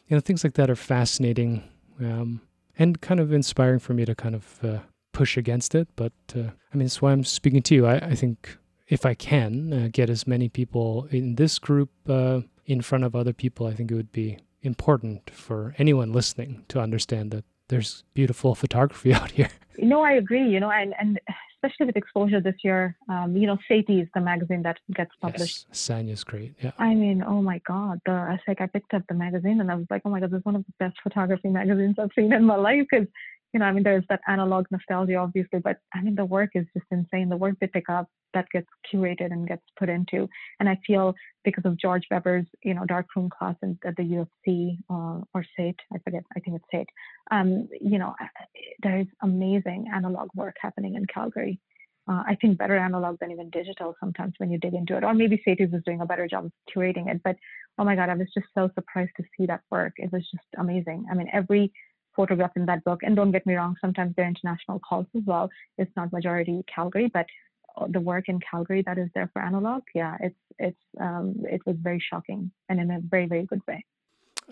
you 0.08 0.15
know, 0.15 0.21
things 0.21 0.43
like 0.43 0.54
that 0.54 0.69
are 0.69 0.75
fascinating 0.75 1.63
um, 1.99 2.41
and 2.78 3.02
kind 3.02 3.19
of 3.19 3.34
inspiring 3.34 3.80
for 3.80 3.93
me 3.93 4.06
to 4.06 4.15
kind 4.15 4.36
of 4.36 4.63
uh, 4.63 4.78
push 5.12 5.36
against 5.36 5.75
it. 5.75 5.88
But 5.95 6.13
uh, 6.36 6.52
I 6.71 6.78
mean, 6.78 6.86
that's 6.86 7.02
why 7.02 7.12
I'm 7.12 7.25
speaking 7.25 7.63
to 7.63 7.75
you. 7.75 7.88
I, 7.88 7.95
I 7.95 8.15
think 8.15 8.58
if 8.88 9.06
I 9.06 9.15
can 9.15 9.73
uh, 9.73 9.89
get 9.91 10.10
as 10.10 10.28
many 10.28 10.49
people 10.49 11.08
in 11.12 11.36
this 11.36 11.60
group 11.60 11.89
uh, 12.08 12.41
in 12.65 12.82
front 12.82 13.04
of 13.04 13.15
other 13.15 13.34
people, 13.34 13.65
I 13.65 13.73
think 13.73 13.91
it 13.91 13.95
would 13.95 14.12
be 14.12 14.38
important 14.62 15.30
for 15.32 15.73
anyone 15.78 16.13
listening 16.13 16.65
to 16.69 16.80
understand 16.80 17.32
that 17.32 17.43
there's 17.69 18.04
beautiful 18.13 18.54
photography 18.54 19.13
out 19.19 19.32
here. 19.32 19.49
No, 19.80 20.02
I 20.02 20.13
agree. 20.13 20.47
You 20.47 20.60
know, 20.60 20.69
and 20.69 20.93
and 20.99 21.19
especially 21.62 21.88
with 21.88 21.98
exposure 21.98 22.39
this 22.39 22.56
year, 22.63 22.95
um, 23.10 23.36
you 23.36 23.45
know, 23.45 23.58
Sati 23.67 24.00
is 24.00 24.08
the 24.13 24.22
magazine 24.22 24.62
that 24.63 24.78
gets 24.95 25.12
published. 25.22 25.65
Yes, 25.69 25.89
Sanya's 25.89 26.24
great. 26.24 26.54
Yeah. 26.62 26.72
I 26.78 26.95
mean, 26.95 27.24
oh 27.26 27.41
my 27.41 27.60
God, 27.67 28.00
the 28.06 28.12
I 28.12 28.39
like 28.48 28.62
I 28.62 28.67
picked 28.67 28.93
up 28.93 29.04
the 29.10 29.15
magazine 29.15 29.60
and 29.60 29.72
I 29.72 29.76
was 29.76 29.86
like, 29.89 30.04
oh 30.06 30.10
my 30.10 30.19
God, 30.19 30.32
this 30.32 30.39
is 30.39 30.45
one 30.45 30.56
of 30.56 30.65
the 30.65 30.74
best 30.80 30.98
photography 31.04 31.50
magazines 31.50 31.95
I've 32.00 32.12
seen 32.15 32.32
in 32.32 32.45
my 32.45 32.56
life 32.56 32.86
because 32.89 33.08
you 33.53 33.59
know, 33.59 33.65
I 33.65 33.71
mean, 33.71 33.83
there's 33.83 34.05
that 34.09 34.21
analog 34.27 34.65
nostalgia, 34.69 35.15
obviously, 35.15 35.59
but 35.59 35.77
I 35.93 36.01
mean, 36.01 36.15
the 36.15 36.25
work 36.25 36.51
is 36.53 36.65
just 36.73 36.85
insane. 36.91 37.29
The 37.29 37.38
work 37.38 37.55
they 37.59 37.67
pick 37.67 37.89
up 37.89 38.07
that 38.33 38.45
gets 38.51 38.67
curated 38.93 39.31
and 39.31 39.47
gets 39.47 39.63
put 39.77 39.89
into. 39.89 40.29
And 40.59 40.69
I 40.69 40.77
feel 40.85 41.15
because 41.43 41.65
of 41.65 41.77
George 41.77 42.03
Webber's, 42.12 42.45
you 42.63 42.73
know, 42.75 42.85
darkroom 42.85 43.29
class 43.29 43.55
at 43.63 43.95
the 43.95 44.03
U 44.03 44.21
of 44.21 44.27
C 44.45 44.77
uh, 44.89 45.21
or 45.33 45.43
SAIT, 45.57 45.75
I 45.93 45.97
forget, 46.03 46.23
I 46.35 46.39
think 46.41 46.57
it's 46.57 46.65
SAIT, 46.71 46.88
um, 47.31 47.67
you 47.81 47.97
know, 47.97 48.13
there 48.83 48.99
is 48.99 49.07
amazing 49.23 49.88
analog 49.93 50.29
work 50.35 50.55
happening 50.62 50.95
in 50.95 51.05
Calgary. 51.05 51.59
Uh, 52.07 52.23
I 52.25 52.38
think 52.41 52.57
better 52.57 52.77
analog 52.77 53.19
than 53.19 53.31
even 53.31 53.51
digital 53.51 53.95
sometimes 53.99 54.33
when 54.38 54.51
you 54.51 54.57
dig 54.57 54.73
into 54.73 54.97
it. 54.97 55.03
Or 55.03 55.13
maybe 55.13 55.41
SAIT 55.45 55.59
is 55.59 55.69
doing 55.85 56.01
a 56.01 56.05
better 56.05 56.27
job 56.27 56.45
of 56.45 56.51
curating 56.75 57.07
it. 57.07 57.21
But 57.23 57.35
oh 57.77 57.83
my 57.83 57.95
God, 57.95 58.09
I 58.09 58.15
was 58.15 58.27
just 58.33 58.47
so 58.55 58.69
surprised 58.73 59.12
to 59.17 59.23
see 59.38 59.45
that 59.45 59.62
work. 59.69 59.93
It 59.97 60.12
was 60.12 60.23
just 60.31 60.47
amazing. 60.57 61.05
I 61.12 61.15
mean, 61.15 61.29
every 61.31 61.71
photographed 62.15 62.58
in 62.58 62.65
that 62.65 62.84
book. 62.84 63.02
And 63.04 63.15
don't 63.15 63.32
get 63.32 63.45
me 63.45 63.56
wrong, 63.56 63.76
sometimes 63.82 64.15
there 64.15 64.26
are 64.26 64.28
international 64.28 64.80
calls 64.80 65.06
as 65.15 65.24
well. 65.26 65.50
It's 65.78 65.91
not 65.95 66.12
majority 66.12 66.63
Calgary, 66.74 67.10
but 67.13 67.26
uh, 67.78 67.88
the 67.89 68.00
work 68.00 68.30
in 68.30 68.39
Calgary 68.39 68.84
that 68.86 68.98
is 68.98 69.10
there 69.13 69.30
for 69.34 69.41
analog, 69.41 69.84
yeah, 69.93 70.17
it's 70.19 70.36
it's 70.58 70.78
um, 71.00 71.36
it 71.43 71.62
was 71.65 71.76
very 71.80 72.04
shocking 72.10 72.52
and 72.67 72.80
in 72.80 72.91
a 72.91 73.00
very 73.00 73.26
very 73.26 73.45
good 73.45 73.62
way. 73.67 73.84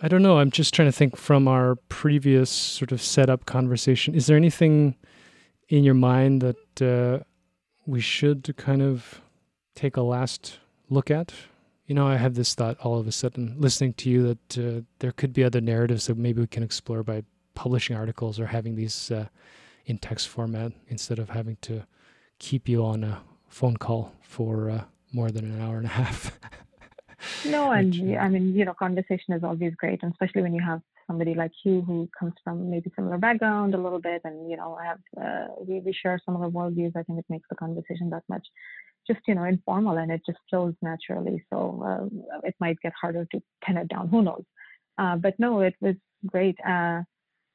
I 0.00 0.08
don't 0.08 0.22
know. 0.22 0.38
I'm 0.38 0.50
just 0.50 0.72
trying 0.74 0.88
to 0.88 0.92
think 0.92 1.16
from 1.16 1.48
our 1.48 1.74
previous 1.88 2.50
sort 2.50 2.92
of 2.92 3.02
setup 3.02 3.46
conversation. 3.46 4.14
Is 4.14 4.26
there 4.26 4.36
anything 4.36 4.94
in 5.68 5.82
your 5.82 5.94
mind 5.94 6.40
that 6.40 6.82
uh, 6.82 7.24
we 7.84 8.00
should 8.00 8.54
kind 8.56 8.80
of 8.80 9.20
take 9.74 9.96
a 9.96 10.02
last 10.02 10.58
look 10.88 11.10
at? 11.10 11.34
You 11.86 11.96
know, 11.96 12.06
I 12.06 12.16
have 12.16 12.34
this 12.34 12.54
thought 12.54 12.78
all 12.80 12.98
of 12.98 13.08
a 13.08 13.12
sudden 13.12 13.56
listening 13.58 13.94
to 13.94 14.10
you 14.10 14.22
that 14.22 14.58
uh, 14.58 14.82
there 15.00 15.10
could 15.10 15.32
be 15.32 15.42
other 15.42 15.60
narratives 15.60 16.06
that 16.06 16.16
maybe 16.16 16.40
we 16.40 16.46
can 16.46 16.62
explore 16.62 17.02
by 17.02 17.24
publishing 17.58 17.96
articles 17.96 18.38
or 18.38 18.46
having 18.46 18.76
these 18.76 19.10
uh, 19.10 19.26
in 19.84 19.98
text 19.98 20.28
format 20.28 20.70
instead 20.86 21.18
of 21.18 21.30
having 21.30 21.56
to 21.60 21.84
keep 22.38 22.68
you 22.68 22.84
on 22.84 23.02
a 23.02 23.20
phone 23.48 23.76
call 23.76 24.12
for 24.22 24.70
uh, 24.70 24.84
more 25.12 25.30
than 25.32 25.44
an 25.44 25.60
hour 25.60 25.76
and 25.78 25.86
a 25.86 25.96
half. 26.00 26.38
no, 27.46 27.72
and 27.72 27.92
Which, 27.92 28.16
uh, 28.16 28.24
I 28.24 28.28
mean, 28.28 28.54
you 28.54 28.64
know, 28.64 28.74
conversation 28.74 29.34
is 29.34 29.42
always 29.42 29.74
great, 29.74 29.98
and 30.02 30.12
especially 30.12 30.42
when 30.42 30.54
you 30.54 30.62
have 30.62 30.80
somebody 31.08 31.34
like 31.34 31.50
you 31.64 31.82
who 31.82 32.08
comes 32.18 32.34
from 32.44 32.70
maybe 32.70 32.92
similar 32.94 33.18
background 33.18 33.74
a 33.74 33.82
little 33.84 34.00
bit, 34.00 34.20
and 34.24 34.48
you 34.48 34.56
know, 34.56 34.78
I 34.80 34.84
have 34.90 35.00
uh, 35.24 35.46
we 35.66 35.80
we 35.80 35.92
share 35.92 36.20
similar 36.24 36.48
worldviews. 36.56 36.94
I 36.96 37.02
think 37.02 37.18
it 37.18 37.26
makes 37.28 37.48
the 37.50 37.56
conversation 37.56 38.08
that 38.10 38.22
much 38.28 38.46
just 39.08 39.20
you 39.26 39.34
know 39.34 39.44
informal 39.44 39.96
and 39.98 40.12
it 40.12 40.22
just 40.24 40.38
flows 40.48 40.74
naturally. 40.90 41.44
So 41.50 41.58
uh, 41.90 42.04
it 42.50 42.54
might 42.60 42.78
get 42.84 42.92
harder 43.00 43.24
to 43.32 43.42
pin 43.64 43.78
it 43.78 43.88
down. 43.88 44.08
Who 44.08 44.22
knows? 44.22 44.44
Uh, 45.02 45.16
but 45.16 45.34
no, 45.38 45.60
it 45.60 45.74
was 45.80 45.96
great. 46.26 46.56
Uh, 46.64 47.02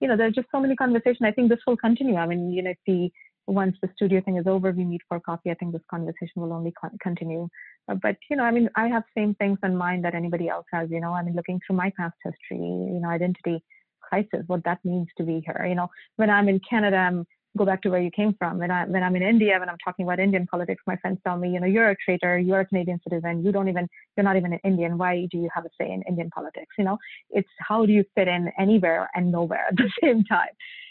you 0.04 0.10
know, 0.10 0.18
there's 0.18 0.36
just 0.36 0.50
so 0.52 0.60
many 0.60 0.76
conversations. 0.76 1.22
I 1.24 1.32
think 1.32 1.50
this 1.50 1.62
will 1.66 1.78
continue. 1.78 2.18
I 2.18 2.28
mean, 2.28 2.52
you 2.52 2.62
know, 2.62 2.72
if 2.72 2.78
the 2.86 3.10
once 3.48 3.76
the 3.82 3.90
studio 3.96 4.22
thing 4.22 4.36
is 4.36 4.48
over, 4.48 4.72
we 4.72 4.84
meet 4.84 5.02
for 5.08 5.20
coffee. 5.22 5.50
I 5.50 5.54
think 5.54 5.72
this 5.72 5.82
conversation 5.90 6.42
will 6.42 6.52
only 6.52 6.72
con- 6.72 6.98
continue. 7.02 7.48
Uh, 7.88 7.96
but 8.02 8.18
you 8.30 8.36
know, 8.36 8.44
I 8.44 8.52
mean, 8.52 8.70
I 8.76 8.90
have 8.90 9.04
same 9.18 9.34
things 9.36 9.60
in 9.64 9.78
mind 9.78 10.04
that 10.04 10.14
anybody 10.14 10.50
else 10.50 10.66
has. 10.74 10.90
You 10.92 11.00
know, 11.00 11.14
I 11.14 11.24
mean, 11.24 11.36
looking 11.36 11.62
through 11.66 11.78
my 11.78 11.90
past 11.98 12.16
history, 12.22 12.66
you 12.66 13.00
know, 13.02 13.08
identity 13.10 13.64
crisis, 14.02 14.44
what 14.48 14.66
that 14.66 14.80
means 14.84 15.08
to 15.18 15.24
be 15.24 15.42
here. 15.46 15.66
You 15.66 15.76
know, 15.76 15.88
when 16.18 16.30
I'm 16.30 16.50
in 16.50 16.60
Canada, 16.70 16.98
I'm 16.98 17.26
go 17.58 17.66
back 17.66 17.82
to 17.84 17.90
where 17.90 18.02
you 18.02 18.12
came 18.12 18.34
from. 18.38 18.58
When 18.58 18.72
I 18.72 18.86
when 18.86 19.04
I'm 19.04 19.16
in 19.16 19.24
India, 19.24 19.58
when 19.60 19.70
I'm 19.70 19.78
talking 19.84 20.06
about 20.06 20.20
Indian 20.20 20.48
politics, 20.48 20.84
my 20.88 20.96
friends 20.98 21.20
tell 21.26 21.38
me, 21.38 21.50
you 21.50 21.60
know, 21.60 21.68
you're 21.68 21.90
a 21.90 21.96
traitor, 22.04 22.38
you're 22.38 22.62
a 22.62 22.66
Canadian 22.66 23.00
citizen, 23.04 23.44
you 23.46 23.52
don't 23.52 23.70
even 23.70 23.88
you're 24.16 24.24
not 24.24 24.38
even 24.38 24.54
an 24.54 24.60
Indian. 24.64 24.98
Why 24.98 25.28
do 25.32 25.38
you 25.38 25.50
have 25.54 25.66
a 25.66 25.70
say 25.80 25.92
in 25.92 26.04
Indian 26.08 26.30
politics? 26.30 26.74
You 26.78 26.86
know, 26.86 26.98
it's 27.30 27.50
how 27.60 27.86
do 27.86 27.94
you 27.94 28.04
fit 28.16 28.28
in 28.28 28.52
anywhere 28.60 29.10
and 29.16 29.32
nowhere 29.32 29.66
at 29.70 29.78
the 29.78 29.90
same 30.04 30.24
time? 30.24 30.50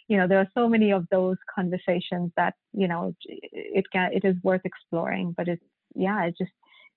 You 0.09 0.19
know, 0.19 0.29
there 0.29 0.39
are 0.39 0.49
so 0.55 0.69
many 0.69 0.93
of 0.93 1.07
those 1.11 1.37
conversations 1.55 2.33
that 2.37 2.55
you 2.73 2.89
know 2.89 3.15
it 3.25 3.85
can 3.93 4.13
it 4.13 4.25
is 4.25 4.37
worth 4.43 4.63
exploring, 4.65 5.35
but 5.37 5.49
it's 5.49 5.63
yeah, 5.95 6.25
it 6.25 6.35
just 6.39 6.53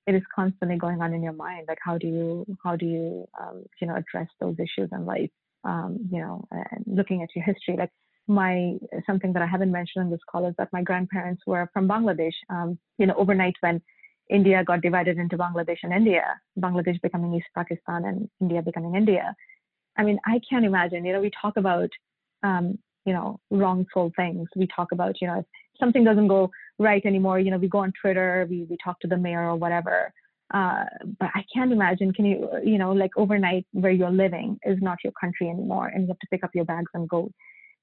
it 0.08 0.14
is 0.14 0.24
constantly 0.34 0.78
going 0.78 1.02
on 1.02 1.14
in 1.14 1.24
your 1.24 1.34
mind. 1.34 1.66
Like 1.68 1.80
how 1.82 1.98
do 1.98 2.08
you 2.08 2.46
how 2.64 2.76
do 2.76 2.86
you 2.86 3.28
um, 3.42 3.64
you 3.82 3.88
know 3.88 3.96
address 3.96 4.28
those 4.40 4.56
issues 4.60 4.90
in 4.92 5.06
life? 5.06 5.32
Um, 5.64 5.98
you 6.12 6.20
know, 6.20 6.46
and 6.52 6.84
looking 6.86 7.24
at 7.24 7.30
your 7.36 7.44
history, 7.44 7.76
like 7.76 7.90
my 8.28 8.78
something 9.06 9.34
that 9.34 9.42
I 9.42 9.48
haven't 9.48 9.72
mentioned 9.72 10.06
in 10.06 10.12
this 10.12 10.20
call 10.30 10.48
is 10.48 10.56
that 10.58 10.70
my 10.74 10.82
grandparents 10.82 11.44
were 11.46 11.70
from 11.74 11.88
Bangladesh. 11.88 12.34
Um, 12.50 12.78
you 12.98 13.06
know, 13.06 13.16
overnight 13.16 13.56
when 13.62 13.82
India 14.30 14.64
got 14.64 14.82
divided 14.82 15.18
into 15.18 15.38
Bangladesh 15.38 15.78
and 15.84 15.94
India, 15.94 16.24
Bangladesh 16.60 17.00
becoming 17.02 17.36
East 17.36 17.48
Pakistan 17.56 18.06
and 18.06 18.30
India 18.42 18.62
becoming 18.62 18.96
India. 18.96 19.36
I 19.98 20.04
mean, 20.04 20.20
I 20.26 20.42
can't 20.50 20.66
imagine. 20.66 21.06
You 21.06 21.14
know, 21.14 21.22
we 21.22 21.32
talk 21.42 21.58
about 21.58 21.90
um, 22.44 22.78
you 23.06 23.14
know 23.14 23.40
wrongful 23.52 24.12
things. 24.16 24.48
We 24.56 24.68
talk 24.76 24.92
about 24.92 25.22
you 25.22 25.28
know 25.28 25.40
if 25.40 25.46
something 25.80 26.04
doesn't 26.04 26.28
go 26.28 26.50
right 26.80 27.06
anymore. 27.06 27.40
You 27.40 27.52
know, 27.52 27.58
we 27.58 27.68
go 27.68 27.80
on 27.80 27.94
Twitter, 28.02 28.48
we 28.50 28.66
we 28.70 28.78
talk 28.84 29.00
to 29.02 29.08
the 29.08 29.18
mayor 29.18 29.50
or 29.50 29.56
whatever. 29.56 30.12
Uh, 30.54 30.86
but 31.20 31.30
I 31.34 31.44
can't 31.54 31.72
imagine. 31.72 32.14
Can 32.14 32.26
you, 32.26 32.50
you 32.64 32.78
know, 32.78 32.92
like 32.92 33.12
overnight 33.18 33.66
where 33.72 33.92
you're 33.92 34.12
living 34.12 34.60
is 34.64 34.78
not 34.82 35.00
your 35.04 35.14
country 35.20 35.50
anymore, 35.50 35.88
and 35.88 36.04
you 36.04 36.08
have 36.10 36.20
to 36.20 36.28
pick 36.32 36.44
up 36.44 36.52
your 36.54 36.66
bags 36.66 36.92
and 36.94 37.10
go 37.10 37.32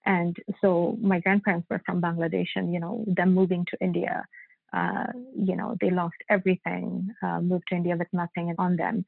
and 0.05 0.37
so 0.61 0.97
my 1.01 1.21
grandparents 1.21 1.69
were 1.71 1.81
from 1.87 2.01
Bangladesh, 2.01 2.49
and 2.57 2.73
you 2.73 2.81
know, 2.81 3.05
them 3.07 3.35
moving 3.35 3.65
to 3.71 3.77
India, 3.81 4.25
uh, 4.73 5.07
you 5.37 5.57
know, 5.57 5.77
they 5.81 5.91
lost 5.91 6.17
everything, 6.31 7.09
uh, 7.23 7.41
moved 7.41 7.65
to 7.69 7.77
India 7.77 7.97
with 7.97 8.09
nothing 8.13 8.55
on 8.59 8.77
them. 8.77 9.05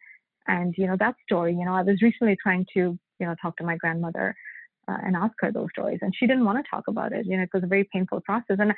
And 0.46 0.74
you 0.76 0.86
know, 0.86 0.96
that 0.98 1.14
story, 1.24 1.54
you 1.54 1.64
know, 1.64 1.74
I 1.74 1.82
was 1.82 2.02
recently 2.02 2.36
trying 2.42 2.66
to, 2.74 2.98
you 3.18 3.26
know, 3.26 3.34
talk 3.40 3.56
to 3.56 3.64
my 3.64 3.76
grandmother 3.76 4.34
uh, 4.88 4.98
and 5.04 5.16
ask 5.16 5.34
her 5.40 5.50
those 5.50 5.68
stories, 5.72 5.98
and 6.02 6.14
she 6.16 6.26
didn't 6.26 6.44
want 6.44 6.64
to 6.64 6.70
talk 6.70 6.84
about 6.88 7.12
it. 7.12 7.26
You 7.26 7.36
know, 7.36 7.42
it 7.44 7.50
was 7.52 7.64
a 7.64 7.68
very 7.68 7.88
painful 7.92 8.20
process, 8.20 8.56
and 8.58 8.72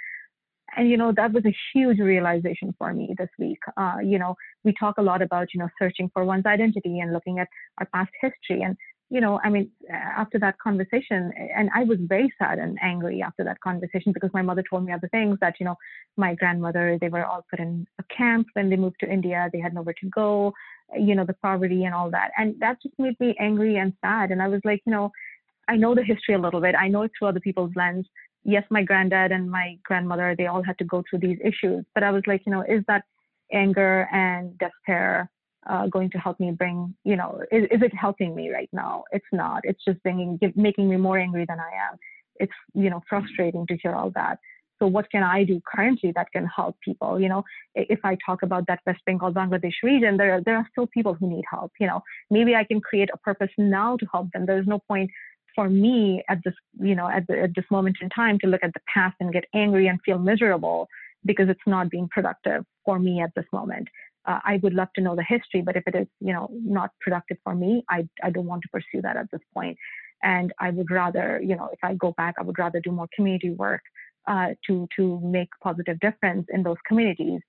and 0.76 0.90
you 0.90 0.96
know 0.96 1.12
that 1.16 1.32
was 1.32 1.44
a 1.44 1.56
huge 1.72 1.98
realization 1.98 2.74
for 2.78 2.92
me 2.92 3.14
this 3.18 3.28
week 3.38 3.58
uh, 3.76 3.96
you 4.02 4.18
know 4.18 4.34
we 4.64 4.74
talk 4.78 4.98
a 4.98 5.02
lot 5.02 5.22
about 5.22 5.48
you 5.54 5.60
know 5.60 5.68
searching 5.78 6.10
for 6.12 6.24
one's 6.24 6.46
identity 6.46 7.00
and 7.00 7.12
looking 7.12 7.38
at 7.38 7.48
our 7.78 7.86
past 7.94 8.10
history 8.20 8.62
and 8.62 8.76
you 9.08 9.20
know, 9.20 9.40
I 9.44 9.50
mean, 9.50 9.70
uh, 9.88 9.94
after 9.94 10.38
that 10.40 10.58
conversation, 10.58 11.32
and 11.54 11.70
I 11.74 11.84
was 11.84 11.98
very 12.00 12.32
sad 12.38 12.58
and 12.58 12.76
angry 12.82 13.22
after 13.22 13.44
that 13.44 13.60
conversation 13.60 14.12
because 14.12 14.30
my 14.34 14.42
mother 14.42 14.64
told 14.68 14.84
me 14.84 14.92
other 14.92 15.08
things 15.08 15.38
that, 15.40 15.54
you 15.60 15.66
know, 15.66 15.76
my 16.16 16.34
grandmother, 16.34 16.98
they 17.00 17.08
were 17.08 17.24
all 17.24 17.46
put 17.48 17.60
in 17.60 17.86
a 18.00 18.04
camp 18.04 18.48
when 18.54 18.68
they 18.68 18.76
moved 18.76 18.96
to 19.00 19.10
India. 19.10 19.48
They 19.52 19.60
had 19.60 19.74
nowhere 19.74 19.94
to 20.00 20.08
go, 20.08 20.52
you 20.98 21.14
know, 21.14 21.24
the 21.24 21.34
poverty 21.34 21.84
and 21.84 21.94
all 21.94 22.10
that. 22.10 22.32
And 22.36 22.58
that 22.58 22.82
just 22.82 22.98
made 22.98 23.18
me 23.20 23.36
angry 23.38 23.76
and 23.76 23.92
sad. 24.04 24.32
And 24.32 24.42
I 24.42 24.48
was 24.48 24.60
like, 24.64 24.82
you 24.86 24.92
know, 24.92 25.12
I 25.68 25.76
know 25.76 25.94
the 25.94 26.02
history 26.02 26.34
a 26.34 26.38
little 26.38 26.60
bit. 26.60 26.74
I 26.74 26.88
know 26.88 27.02
it 27.02 27.12
through 27.16 27.28
other 27.28 27.40
people's 27.40 27.72
lens. 27.76 28.06
Yes, 28.42 28.64
my 28.70 28.82
granddad 28.82 29.30
and 29.30 29.48
my 29.50 29.76
grandmother, 29.84 30.34
they 30.36 30.46
all 30.46 30.62
had 30.62 30.78
to 30.78 30.84
go 30.84 31.04
through 31.08 31.20
these 31.20 31.38
issues. 31.44 31.84
But 31.94 32.02
I 32.02 32.10
was 32.10 32.22
like, 32.26 32.42
you 32.44 32.52
know, 32.52 32.62
is 32.62 32.82
that 32.88 33.04
anger 33.52 34.08
and 34.12 34.58
despair 34.58 35.30
uh, 35.68 35.86
going 35.86 36.10
to 36.10 36.18
help 36.18 36.38
me 36.38 36.50
bring, 36.52 36.94
you 37.04 37.16
know, 37.16 37.40
is, 37.50 37.64
is 37.70 37.82
it 37.82 37.94
helping 37.94 38.34
me 38.34 38.50
right 38.50 38.68
now? 38.72 39.04
It's 39.12 39.26
not. 39.32 39.60
It's 39.64 39.84
just 39.84 40.02
bringing, 40.02 40.38
making 40.54 40.88
me 40.88 40.96
more 40.96 41.18
angry 41.18 41.44
than 41.48 41.58
I 41.58 41.90
am. 41.90 41.98
It's, 42.38 42.52
you 42.74 42.90
know, 42.90 43.02
frustrating 43.08 43.66
to 43.66 43.76
hear 43.76 43.94
all 43.94 44.10
that. 44.14 44.38
So 44.78 44.86
what 44.86 45.10
can 45.10 45.22
I 45.22 45.42
do 45.42 45.60
currently 45.66 46.12
that 46.14 46.30
can 46.32 46.46
help 46.46 46.76
people? 46.84 47.18
You 47.18 47.30
know, 47.30 47.44
if 47.74 48.00
I 48.04 48.16
talk 48.24 48.42
about 48.42 48.66
that 48.68 48.80
West 48.86 49.00
Bengal 49.06 49.32
Bangladesh 49.32 49.82
region, 49.82 50.18
there 50.18 50.42
there 50.44 50.56
are 50.56 50.68
still 50.70 50.86
people 50.86 51.14
who 51.14 51.30
need 51.30 51.44
help. 51.50 51.72
You 51.80 51.86
know, 51.86 52.02
maybe 52.30 52.54
I 52.54 52.64
can 52.64 52.82
create 52.82 53.08
a 53.12 53.16
purpose 53.16 53.48
now 53.56 53.96
to 53.96 54.06
help 54.12 54.30
them. 54.32 54.44
There's 54.44 54.66
no 54.66 54.80
point 54.86 55.10
for 55.54 55.70
me 55.70 56.22
at 56.28 56.40
this, 56.44 56.52
you 56.78 56.94
know, 56.94 57.08
at, 57.08 57.26
the, 57.26 57.40
at 57.44 57.54
this 57.54 57.64
moment 57.70 57.96
in 58.02 58.10
time 58.10 58.38
to 58.40 58.46
look 58.46 58.62
at 58.62 58.74
the 58.74 58.80
past 58.92 59.16
and 59.20 59.32
get 59.32 59.44
angry 59.54 59.86
and 59.88 59.98
feel 60.04 60.18
miserable 60.18 60.86
because 61.24 61.48
it's 61.48 61.66
not 61.66 61.88
being 61.88 62.08
productive 62.08 62.62
for 62.84 62.98
me 62.98 63.22
at 63.22 63.30
this 63.34 63.46
moment 63.52 63.88
uh, 64.26 64.40
I 64.44 64.58
would 64.62 64.74
love 64.74 64.88
to 64.96 65.00
know 65.00 65.14
the 65.14 65.24
history, 65.26 65.62
but 65.62 65.76
if 65.76 65.84
it 65.86 65.94
is, 65.94 66.06
you 66.20 66.32
know, 66.32 66.48
not 66.52 66.90
productive 67.00 67.38
for 67.44 67.54
me, 67.54 67.84
I, 67.88 68.08
I 68.22 68.30
don't 68.30 68.46
want 68.46 68.62
to 68.62 68.68
pursue 68.68 69.02
that 69.02 69.16
at 69.16 69.30
this 69.30 69.40
point. 69.54 69.76
And 70.22 70.52
I 70.60 70.70
would 70.70 70.90
rather, 70.90 71.40
you 71.42 71.56
know, 71.56 71.68
if 71.72 71.78
I 71.82 71.94
go 71.94 72.12
back, 72.16 72.34
I 72.38 72.42
would 72.42 72.58
rather 72.58 72.80
do 72.80 72.90
more 72.90 73.08
community 73.14 73.50
work 73.50 73.82
uh, 74.26 74.48
to 74.66 74.88
to 74.96 75.20
make 75.22 75.48
positive 75.62 76.00
difference 76.00 76.46
in 76.52 76.62
those 76.62 76.76
communities 76.88 77.40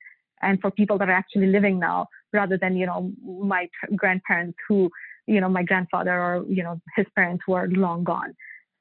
and 0.41 0.59
for 0.61 0.69
people 0.69 0.97
that 0.99 1.09
are 1.09 1.13
actually 1.13 1.47
living 1.47 1.79
now, 1.79 2.07
rather 2.33 2.57
than 2.57 2.75
you 2.75 2.85
know 2.85 3.11
my 3.25 3.67
grandparents 3.95 4.57
who, 4.67 4.89
you 5.25 5.41
know, 5.41 5.49
my 5.49 5.63
grandfather 5.63 6.11
or 6.11 6.45
you 6.47 6.63
know 6.63 6.79
his 6.95 7.05
parents 7.15 7.43
were 7.47 7.67
long 7.69 8.03
gone. 8.03 8.33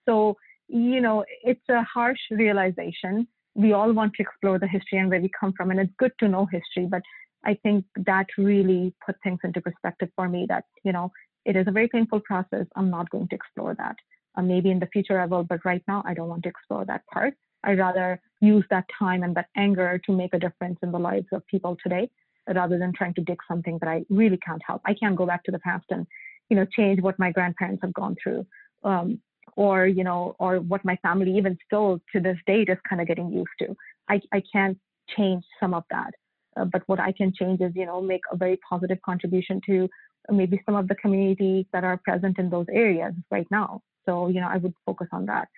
So 0.06 0.36
you 0.68 1.00
know, 1.00 1.24
it's 1.42 1.68
a 1.70 1.82
harsh 1.82 2.18
realization. 2.30 3.28
We 3.54 3.72
all 3.72 3.92
want 3.92 4.12
to 4.14 4.22
explore 4.22 4.58
the 4.58 4.66
history 4.66 4.98
and 4.98 5.08
where 5.08 5.20
we 5.20 5.30
come 5.40 5.54
from, 5.56 5.70
and 5.70 5.80
it's 5.80 5.92
good 5.98 6.12
to 6.18 6.28
know 6.28 6.46
history, 6.46 6.86
but 6.90 7.02
I 7.46 7.54
think 7.62 7.84
that 8.04 8.26
really 8.36 8.92
put 9.04 9.16
things 9.22 9.38
into 9.44 9.60
perspective 9.60 10.10
for 10.16 10.28
me 10.28 10.46
that, 10.48 10.64
you 10.84 10.92
know, 10.92 11.12
it 11.44 11.54
is 11.56 11.66
a 11.68 11.70
very 11.70 11.88
painful 11.88 12.20
process. 12.20 12.66
I'm 12.74 12.90
not 12.90 13.08
going 13.10 13.28
to 13.28 13.36
explore 13.36 13.74
that. 13.76 13.96
Uh, 14.36 14.42
maybe 14.42 14.70
in 14.70 14.80
the 14.80 14.88
future 14.88 15.18
I 15.18 15.26
will, 15.26 15.44
but 15.44 15.64
right 15.64 15.82
now 15.88 16.02
I 16.04 16.12
don't 16.12 16.28
want 16.28 16.42
to 16.42 16.48
explore 16.48 16.84
that 16.86 17.06
part. 17.06 17.34
I'd 17.64 17.78
rather 17.78 18.20
use 18.40 18.64
that 18.70 18.84
time 18.98 19.22
and 19.22 19.34
that 19.36 19.46
anger 19.56 19.98
to 20.06 20.12
make 20.12 20.34
a 20.34 20.38
difference 20.38 20.78
in 20.82 20.90
the 20.92 20.98
lives 20.98 21.28
of 21.32 21.46
people 21.46 21.76
today 21.82 22.10
rather 22.52 22.78
than 22.78 22.92
trying 22.92 23.14
to 23.14 23.22
dig 23.22 23.38
something 23.48 23.78
that 23.80 23.88
I 23.88 24.04
really 24.10 24.38
can't 24.38 24.62
help. 24.66 24.82
I 24.84 24.94
can't 24.94 25.16
go 25.16 25.26
back 25.26 25.42
to 25.44 25.52
the 25.52 25.58
past 25.60 25.86
and, 25.90 26.06
you 26.50 26.56
know, 26.56 26.66
change 26.76 27.00
what 27.00 27.18
my 27.18 27.30
grandparents 27.32 27.82
have 27.82 27.94
gone 27.94 28.16
through. 28.22 28.46
Um, 28.84 29.20
or, 29.56 29.86
you 29.86 30.04
know, 30.04 30.36
or 30.38 30.60
what 30.60 30.84
my 30.84 30.96
family 30.96 31.36
even 31.36 31.56
still 31.64 32.00
to 32.12 32.20
this 32.20 32.36
day 32.46 32.62
is 32.62 32.78
kind 32.88 33.00
of 33.00 33.08
getting 33.08 33.32
used 33.32 33.56
to. 33.60 33.74
I, 34.08 34.20
I 34.32 34.42
can't 34.52 34.78
change 35.16 35.44
some 35.60 35.72
of 35.72 35.84
that. 35.90 36.12
Uh, 36.58 36.64
but 36.64 36.82
what 36.86 37.00
I 37.00 37.12
can 37.12 37.32
change 37.34 37.60
is, 37.60 37.72
you 37.74 37.86
know, 37.86 38.00
make 38.00 38.22
a 38.32 38.36
very 38.36 38.58
positive 38.68 38.98
contribution 39.04 39.60
to 39.66 39.88
maybe 40.30 40.60
some 40.66 40.74
of 40.74 40.88
the 40.88 40.94
communities 40.96 41.66
that 41.72 41.84
are 41.84 42.00
present 42.04 42.38
in 42.38 42.50
those 42.50 42.66
areas 42.72 43.14
right 43.30 43.46
now. 43.50 43.80
So, 44.06 44.28
you 44.28 44.40
know, 44.40 44.48
I 44.48 44.56
would 44.56 44.74
focus 44.84 45.08
on 45.12 45.26
that. 45.26 45.48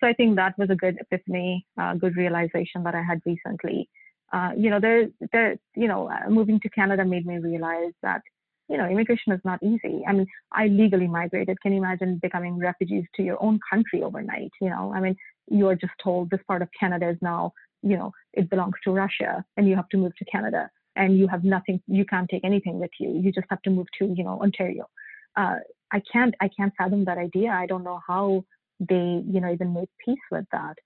So 0.00 0.06
I 0.06 0.12
think 0.12 0.36
that 0.36 0.56
was 0.58 0.70
a 0.70 0.76
good 0.76 0.96
epiphany, 1.00 1.66
uh, 1.80 1.94
good 1.94 2.16
realization 2.16 2.82
that 2.84 2.94
I 2.94 3.02
had 3.02 3.20
recently. 3.26 3.88
Uh, 4.32 4.50
you 4.56 4.70
know, 4.70 4.80
there, 4.80 5.08
there, 5.32 5.56
you 5.74 5.88
know, 5.88 6.10
uh, 6.10 6.28
moving 6.28 6.60
to 6.60 6.68
Canada 6.68 7.04
made 7.04 7.26
me 7.26 7.38
realize 7.38 7.92
that, 8.02 8.22
you 8.68 8.76
know, 8.76 8.86
immigration 8.86 9.32
is 9.32 9.40
not 9.44 9.62
easy. 9.62 10.04
I 10.06 10.12
mean, 10.12 10.26
I 10.52 10.66
legally 10.66 11.08
migrated. 11.08 11.60
Can 11.62 11.72
you 11.72 11.78
imagine 11.78 12.18
becoming 12.22 12.58
refugees 12.58 13.04
to 13.16 13.22
your 13.22 13.42
own 13.42 13.58
country 13.70 14.02
overnight? 14.02 14.50
You 14.60 14.68
know, 14.68 14.92
I 14.94 15.00
mean, 15.00 15.16
you 15.50 15.66
are 15.68 15.74
just 15.74 15.94
told 16.02 16.30
this 16.30 16.40
part 16.46 16.60
of 16.60 16.68
Canada 16.78 17.08
is 17.08 17.16
now 17.22 17.52
you 17.82 17.96
know, 17.96 18.12
it 18.32 18.50
belongs 18.50 18.74
to 18.84 18.90
Russia 18.90 19.44
and 19.56 19.68
you 19.68 19.76
have 19.76 19.88
to 19.90 19.96
move 19.96 20.14
to 20.16 20.24
Canada 20.24 20.70
and 20.96 21.18
you 21.18 21.28
have 21.28 21.44
nothing, 21.44 21.80
you 21.86 22.04
can't 22.04 22.28
take 22.28 22.44
anything 22.44 22.78
with 22.78 22.90
you. 22.98 23.10
You 23.10 23.32
just 23.32 23.46
have 23.50 23.62
to 23.62 23.70
move 23.70 23.86
to, 23.98 24.06
you 24.16 24.24
know, 24.24 24.40
Ontario. 24.42 24.88
Uh, 25.36 25.56
I 25.92 26.02
can't, 26.12 26.34
I 26.40 26.48
can't 26.48 26.72
fathom 26.76 27.04
that 27.04 27.18
idea. 27.18 27.50
I 27.50 27.66
don't 27.66 27.84
know 27.84 28.00
how 28.06 28.44
they, 28.80 29.22
you 29.26 29.40
know, 29.40 29.52
even 29.52 29.72
made 29.72 29.88
peace 30.04 30.18
with 30.30 30.44
that. 30.52 30.76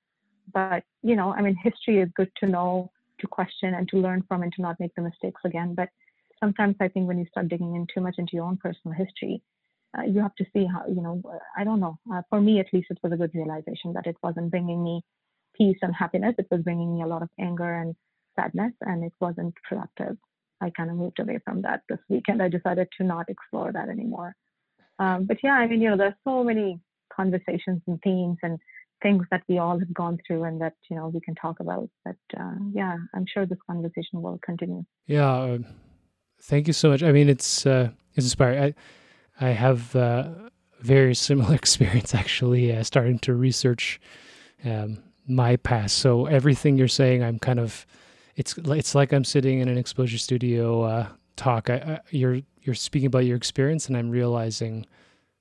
But, 0.52 0.85
you 1.02 1.16
know, 1.16 1.33
I 1.33 1.40
mean, 1.40 1.57
history 1.62 2.00
is 2.00 2.11
good 2.14 2.31
to 2.40 2.46
know, 2.46 2.90
to 3.20 3.26
question 3.26 3.74
and 3.74 3.88
to 3.88 3.96
learn 3.96 4.24
from 4.28 4.42
and 4.42 4.52
to 4.55 4.62
not 4.62 4.78
make 4.81 4.94
the 4.94 5.02
mistakes 5.02 5.40
again. 5.44 5.74
But 5.74 5.88
sometimes 6.40 6.76
I 6.81 6.88
think 6.88 7.09
when 7.09 7.18
you 7.18 7.26
start 7.31 7.48
digging 7.48 7.74
in 7.74 7.87
too 7.92 8.00
much 8.00 8.16
into 8.18 8.33
your 8.35 8.44
own 8.44 8.59
personal 8.59 8.96
history, 8.96 9.42
uh, 9.96 10.02
you 10.02 10.20
have 10.20 10.35
to 10.37 10.44
see 10.52 10.66
how, 10.66 10.85
you 10.87 11.02
know, 11.02 11.22
I 11.57 11.64
don't 11.64 11.81
know. 11.81 11.98
Uh, 12.12 12.22
for 12.28 12.40
me, 12.40 12.61
at 12.61 12.72
least, 12.72 12.88
it 12.90 12.98
was 13.02 13.12
a 13.12 13.16
good 13.16 13.35
realization 13.35 13.92
that 13.94 14.07
it 14.07 14.16
wasn't 14.22 14.50
bringing 14.50 14.83
me 14.83 15.02
peace 15.57 15.79
and 15.83 15.95
happiness. 15.95 16.35
It 16.38 16.47
was 16.51 16.62
bringing 16.62 16.95
me 16.95 17.03
a 17.03 17.07
lot 17.07 17.23
of 17.23 17.29
anger 17.38 17.81
and 17.81 17.95
sadness, 18.37 18.73
and 18.83 19.05
it 19.05 19.12
wasn't 19.21 19.55
productive. 19.69 20.17
I 20.61 20.71
kind 20.71 20.91
of 20.91 20.97
moved 20.97 21.19
away 21.19 21.38
from 21.45 21.62
that 21.62 21.83
this 21.88 21.99
weekend. 22.09 22.43
I 22.43 22.49
decided 22.49 22.88
to 22.99 23.05
not 23.05 23.29
explore 23.29 23.73
that 23.73 23.88
anymore. 23.88 24.35
Um, 24.99 25.25
but 25.27 25.38
yeah, 25.43 25.55
I 25.55 25.67
mean, 25.67 25.81
you 25.81 25.91
know, 25.91 25.97
there's 25.97 26.15
so 26.25 26.45
many 26.45 26.79
conversations 27.15 27.83
and 27.87 28.01
themes 28.03 28.38
and 28.43 28.59
things 29.03 29.27
that 29.31 29.43
we 29.49 29.59
all 29.59 29.79
have 29.79 29.93
gone 29.93 30.19
through 30.27 30.45
and 30.45 30.61
that 30.61 30.75
you 30.88 30.97
know 30.97 31.09
we 31.09 31.21
can 31.21 31.35
talk 31.35 31.61
about. 31.61 31.88
But 32.05 32.17
uh, 32.38 32.55
yeah, 32.73 32.97
I'm 33.15 33.27
sure 33.33 33.47
this 33.47 33.59
conversation 33.67 34.23
will 34.23 34.38
continue. 34.45 34.85
Yeah, 35.07 35.33
uh, 35.33 35.59
thank 36.43 36.67
you 36.67 36.73
so 36.73 36.91
much. 36.91 37.03
I 37.03 37.12
mean, 37.12 37.29
it's 37.29 37.67
uh, 37.67 37.91
it's 38.15 38.27
inspiring. 38.27 38.75
I 39.41 39.49
I 39.49 39.51
have 39.51 39.97
uh, 39.97 40.29
very 40.81 41.15
similar 41.15 41.55
experience 41.62 42.15
actually, 42.15 42.75
uh, 42.75 42.83
starting 42.83 43.19
to 43.21 43.35
research 43.35 44.01
um, 44.65 45.03
my 45.26 45.56
past. 45.56 45.98
So 45.98 46.26
everything 46.26 46.76
you're 46.76 46.88
saying, 46.88 47.22
I'm 47.22 47.38
kind 47.38 47.61
of 47.61 47.87
it's 48.37 48.56
it's 48.58 48.94
like 48.94 49.12
I'm 49.12 49.24
sitting 49.24 49.61
in 49.61 49.68
an 49.68 49.78
exposure 49.78 50.18
studio 50.18 50.82
uh, 50.82 51.08
talk. 51.37 51.70
I, 51.70 51.74
I, 51.74 52.00
you're 52.11 52.40
you're 52.62 52.74
speaking 52.74 53.06
about 53.06 53.24
your 53.24 53.37
experience, 53.37 53.88
and 53.88 53.96
I'm 53.96 54.11
realizing. 54.11 54.87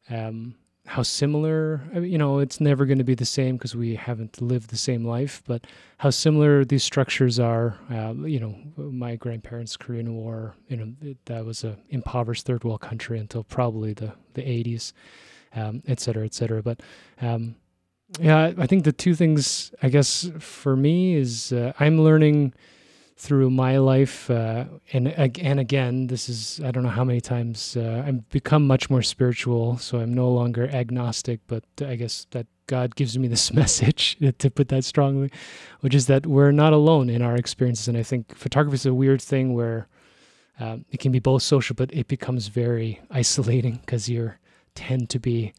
Um, 0.10 0.56
how 0.88 1.04
similar 1.04 1.80
you 1.94 2.18
know 2.18 2.40
it's 2.40 2.60
never 2.60 2.86
going 2.86 2.98
to 2.98 3.04
be 3.04 3.14
the 3.14 3.24
same 3.24 3.56
because 3.56 3.76
we 3.76 3.96
haven't 3.96 4.42
lived 4.42 4.72
the 4.72 4.78
same 4.78 5.06
life 5.06 5.44
but 5.46 5.66
how 6.00 6.10
similar 6.10 6.66
these 6.66 6.84
structures 6.84 7.40
are 7.40 7.78
uh, 7.92 8.14
you 8.26 8.40
know 8.40 8.56
my 8.76 9.16
grandparents 9.16 9.78
korean 9.78 10.16
war 10.16 10.56
you 10.68 10.76
know 10.76 10.92
that 11.26 11.46
was 11.46 11.64
a 11.64 11.78
impoverished 11.90 12.46
third 12.48 12.64
world 12.64 12.82
country 12.82 13.20
until 13.20 13.44
probably 13.44 13.94
the 13.94 14.12
the 14.34 14.42
80s 14.42 14.92
um, 15.56 15.84
et 15.88 16.00
cetera 16.00 16.26
et 16.26 16.34
cetera 16.34 16.64
but 16.64 16.82
um, 17.22 17.56
yeah 18.20 18.52
i 18.58 18.68
think 18.68 18.84
the 18.84 18.92
two 18.92 19.16
things 19.16 19.72
i 19.82 19.90
guess 19.90 20.30
for 20.40 20.76
me 20.76 21.16
is 21.16 21.54
uh, 21.54 21.72
i'm 21.80 22.02
learning 22.02 22.54
through 23.16 23.52
my 23.52 23.78
life 23.78 24.32
uh, 24.32 24.66
and 24.94 25.08
and 25.08 25.60
again 25.60 26.08
this 26.08 26.28
is 26.28 26.60
i 26.66 26.72
don't 26.72 26.84
know 26.84 26.90
how 26.90 27.04
many 27.04 27.22
times 27.22 27.78
uh, 27.78 28.04
i've 28.06 28.28
become 28.30 28.66
much 28.66 28.90
more 28.90 29.02
spiritual 29.02 29.78
so 29.78 30.00
i'm 30.00 30.14
no 30.14 30.30
longer 30.30 30.68
agnostic 30.70 31.40
but 31.48 31.64
i 31.86 31.96
guess 31.96 32.26
that 32.32 32.48
god 32.68 32.96
gives 32.96 33.18
me 33.18 33.28
this 33.28 33.54
message 33.62 34.18
to 34.40 34.50
put 34.50 34.70
that 34.70 34.84
strongly 34.84 35.32
which 35.82 35.94
is 35.94 36.08
that 36.08 36.26
we're 36.26 36.52
not 36.52 36.74
alone 36.74 37.10
in 37.10 37.22
our 37.22 37.36
experiences 37.36 37.88
and 37.88 37.98
i 37.98 38.04
think 38.04 38.36
photography 38.36 38.76
is 38.76 38.86
a 38.86 38.94
weird 38.94 39.22
thing 39.22 39.54
where 39.54 39.88
um, 40.60 40.84
it 40.92 41.00
can 41.00 41.12
be 41.12 41.20
both 41.20 41.44
social 41.44 41.76
but 41.76 41.94
it 41.94 42.08
becomes 42.08 42.48
very 42.48 43.00
isolating 43.12 43.76
because 43.86 44.10
you 44.10 44.34
tend 44.74 45.10
to 45.10 45.20
be 45.20 45.54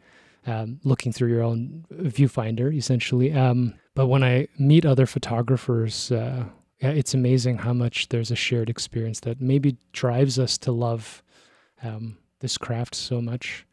um, 0.46 0.80
looking 0.84 1.12
through 1.12 1.28
your 1.28 1.42
own 1.42 1.84
viewfinder 1.92 2.74
essentially 2.74 3.32
um, 3.32 3.74
but 3.94 4.06
when 4.06 4.22
i 4.22 4.46
meet 4.58 4.84
other 4.84 5.06
photographers 5.06 6.10
uh, 6.12 6.44
it's 6.82 7.14
amazing 7.14 7.58
how 7.58 7.72
much 7.72 8.08
there's 8.08 8.30
a 8.30 8.36
shared 8.36 8.68
experience 8.68 9.20
that 9.20 9.40
maybe 9.40 9.76
drives 9.92 10.38
us 10.38 10.58
to 10.58 10.72
love 10.72 11.22
um, 11.82 12.18
this 12.40 12.58
craft 12.58 12.94
so 12.94 13.20
much. 13.20 13.66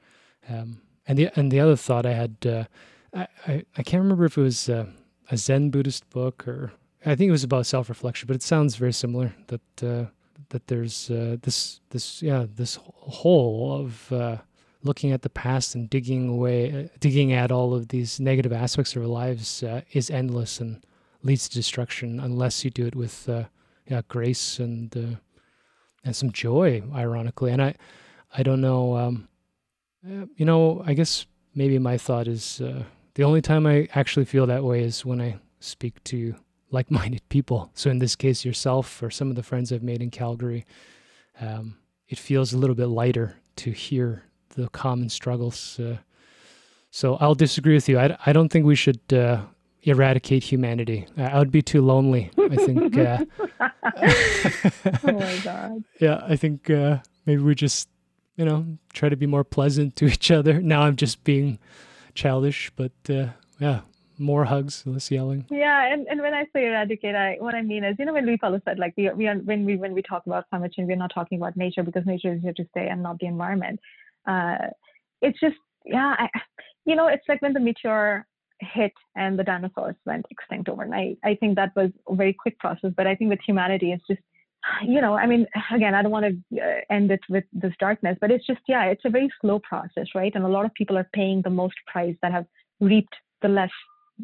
Um, 0.48 0.82
and 1.08 1.18
the 1.18 1.30
and 1.36 1.52
the 1.52 1.60
other 1.60 1.76
thought 1.76 2.06
I 2.06 2.14
had, 2.14 2.38
uh, 2.46 2.66
I, 3.14 3.28
I, 3.48 3.64
I 3.78 3.84
can't 3.84 4.04
remember 4.04 4.26
if 4.26 4.38
it 4.38 4.42
was 4.42 4.70
uh, 4.70 4.86
a 5.32 5.38
Zen 5.38 5.72
Buddhist 5.72 6.08
book 6.12 6.48
or 6.48 6.72
I 7.06 7.16
think 7.16 7.30
it 7.30 7.32
was 7.32 7.44
about 7.44 7.66
self 7.66 7.90
reflection, 7.90 8.28
but 8.28 8.36
it 8.36 8.44
sounds 8.44 8.76
very 8.76 8.94
similar. 8.94 9.34
That 9.48 9.84
uh, 9.84 10.06
that 10.50 10.68
there's 10.68 11.10
uh, 11.10 11.38
this 11.42 11.82
this 11.90 12.22
yeah 12.22 12.46
this 12.56 12.78
hole 12.84 13.74
of 13.74 14.40
looking 14.84 15.12
at 15.12 15.22
the 15.22 15.30
past 15.30 15.76
and 15.76 15.90
digging 15.90 16.30
away, 16.30 16.86
uh, 16.86 16.98
digging 17.00 17.34
at 17.34 17.52
all 17.52 17.74
of 17.74 17.90
these 17.90 18.20
negative 18.20 18.54
aspects 18.54 18.96
of 18.96 19.02
our 19.02 19.08
lives 19.08 19.64
is 19.92 20.10
endless 20.10 20.60
and 20.60 20.84
leads 21.24 21.50
to 21.50 21.56
destruction 21.56 22.20
unless 22.20 22.64
you 22.64 22.72
do 22.72 22.86
it 22.86 22.96
with 22.96 23.28
uh, 23.28 23.44
yeah 23.88 24.02
grace 24.08 24.60
and 24.60 24.96
uh, 24.96 25.18
and 26.04 26.16
some 26.16 26.32
joy 26.32 26.82
ironically. 26.94 27.52
And 27.52 27.62
i 27.62 27.76
i 28.38 28.44
don't 28.44 28.62
know 28.62 28.96
um, 28.96 29.28
uh, 30.06 30.26
you 30.36 30.46
know 30.46 30.84
i 30.86 30.94
guess 30.94 31.26
maybe 31.56 31.80
my 31.80 31.98
thought 31.98 32.28
is 32.28 32.62
uh, 32.62 32.84
the 33.16 33.24
only 33.24 33.42
time 33.42 33.66
i 33.66 33.88
actually 33.96 34.26
feel 34.26 34.46
that 34.46 34.64
way 34.64 34.84
is 34.84 35.06
when 35.06 35.20
i 35.22 35.38
speak 35.60 36.02
to 36.06 36.36
like-minded 36.72 37.22
people. 37.30 37.72
So 37.74 37.90
in 37.90 37.98
this 38.00 38.16
case 38.16 38.46
yourself 38.46 39.02
or 39.02 39.10
some 39.10 39.30
of 39.30 39.36
the 39.36 39.44
friends 39.44 39.74
i've 39.74 39.84
made 39.84 40.02
in 40.02 40.12
calgary 40.12 40.66
um, 41.42 41.78
it 42.08 42.18
feels 42.18 42.54
a 42.54 42.58
little 42.58 42.76
bit 42.76 42.88
lighter 42.88 43.38
to 43.58 43.72
hear 43.72 44.24
the 44.60 44.70
common 44.70 45.10
struggles 45.10 45.80
uh, 45.80 45.98
so 46.92 47.16
i'll 47.22 47.36
disagree 47.36 47.76
with 47.76 47.88
you 47.90 47.98
i, 48.00 48.18
I 48.26 48.34
don't 48.34 48.50
think 48.50 48.66
we 48.66 48.76
should 48.76 49.02
uh, 49.14 49.42
eradicate 49.84 50.44
humanity. 50.44 51.08
Uh, 51.18 51.24
I 51.24 51.40
would 51.40 51.52
be 51.52 51.62
too 51.62 51.82
lonely. 51.82 52.32
I 52.38 52.56
think. 52.56 52.98
Uh, 52.98 53.26
oh 55.04 55.12
my 55.12 55.40
god. 55.44 55.84
Yeah, 56.00 56.22
I 56.28 56.36
think 56.36 56.70
uh, 56.70 57.00
maybe 57.26 57.42
we 57.42 57.56
just, 57.56 57.90
you 58.36 58.46
know, 58.46 58.66
try 58.94 59.10
to 59.10 59.18
be 59.18 59.26
more 59.26 59.44
pleasant 59.44 59.96
to 59.98 60.06
each 60.06 60.32
other. 60.32 60.62
Now 60.62 60.84
I'm 60.84 60.96
just 60.96 61.24
being 61.24 61.60
childish, 62.14 62.72
but 62.76 62.92
uh, 63.10 63.28
yeah, 63.60 63.82
more 64.18 64.46
hugs, 64.46 64.84
less 64.86 65.12
yelling. 65.12 65.46
Yeah, 65.50 65.94
and, 65.94 66.08
and 66.08 66.22
when 66.22 66.34
I 66.34 66.46
say 66.54 66.68
eradicate, 66.68 67.16
I 67.16 67.38
what 67.40 67.56
I 67.56 67.62
mean 67.62 67.84
is, 67.84 67.96
you 68.00 68.06
know, 68.06 68.14
when 68.14 68.26
we 68.26 68.38
follow 68.38 68.62
said 68.66 68.80
like 68.80 68.94
we 68.98 69.10
we 69.12 69.28
are, 69.28 69.36
when 69.36 69.66
we 69.66 69.78
when 69.78 69.94
we 69.94 70.02
talk 70.02 70.26
about 70.26 70.50
climate 70.50 70.74
change, 70.74 70.88
we're 70.88 70.96
not 70.96 71.12
talking 71.14 71.40
about 71.40 71.58
nature 71.58 71.84
because 71.84 72.06
nature 72.06 72.34
is 72.34 72.42
here 72.42 72.54
to 72.54 72.66
stay 72.72 72.88
and 72.88 73.04
not 73.04 73.20
the 73.20 73.28
environment. 73.28 73.80
Uh, 74.28 74.68
it's 75.22 75.40
just 75.40 75.56
yeah, 75.86 76.16
I, 76.18 76.30
you 76.86 76.96
know, 76.96 77.08
it's 77.08 77.24
like 77.28 77.42
when 77.42 77.54
the 77.54 77.60
meteor 77.60 78.26
hit 78.62 78.94
and 79.16 79.40
the 79.40 79.44
dinosaurs 79.44 79.96
went 80.06 80.26
extinct 80.30 80.70
overnight. 80.70 81.18
I 81.24 81.36
think 81.36 81.56
that 81.56 81.72
was 81.76 81.92
a 82.10 82.16
very 82.16 82.34
quick 82.34 82.60
process, 82.60 82.92
but 82.96 83.08
I 83.08 83.16
think 83.16 83.30
with 83.30 83.40
humanity, 83.46 83.92
it's 83.92 84.06
just, 84.08 84.22
you 84.86 85.00
know, 85.00 85.14
I 85.14 85.26
mean, 85.26 85.48
again, 85.74 85.96
I 85.96 86.02
don't 86.02 86.12
want 86.12 86.26
to 86.26 86.62
uh, 86.62 86.82
end 86.90 87.12
it 87.12 87.22
with 87.30 87.46
this 87.54 87.74
darkness, 87.80 88.18
but 88.20 88.32
it's 88.32 88.46
just, 88.46 88.60
yeah, 88.68 88.86
it's 88.86 89.06
a 89.06 89.10
very 89.10 89.30
slow 89.42 89.60
process, 89.60 90.08
right? 90.14 90.34
And 90.36 90.44
a 90.44 90.50
lot 90.50 90.66
of 90.66 90.74
people 90.74 90.98
are 90.98 91.10
paying 91.14 91.42
the 91.42 91.50
most 91.50 91.76
price 91.88 92.16
that 92.22 92.32
have 92.32 92.46
reaped 92.80 93.16
the 93.42 93.48
less, 93.48 93.72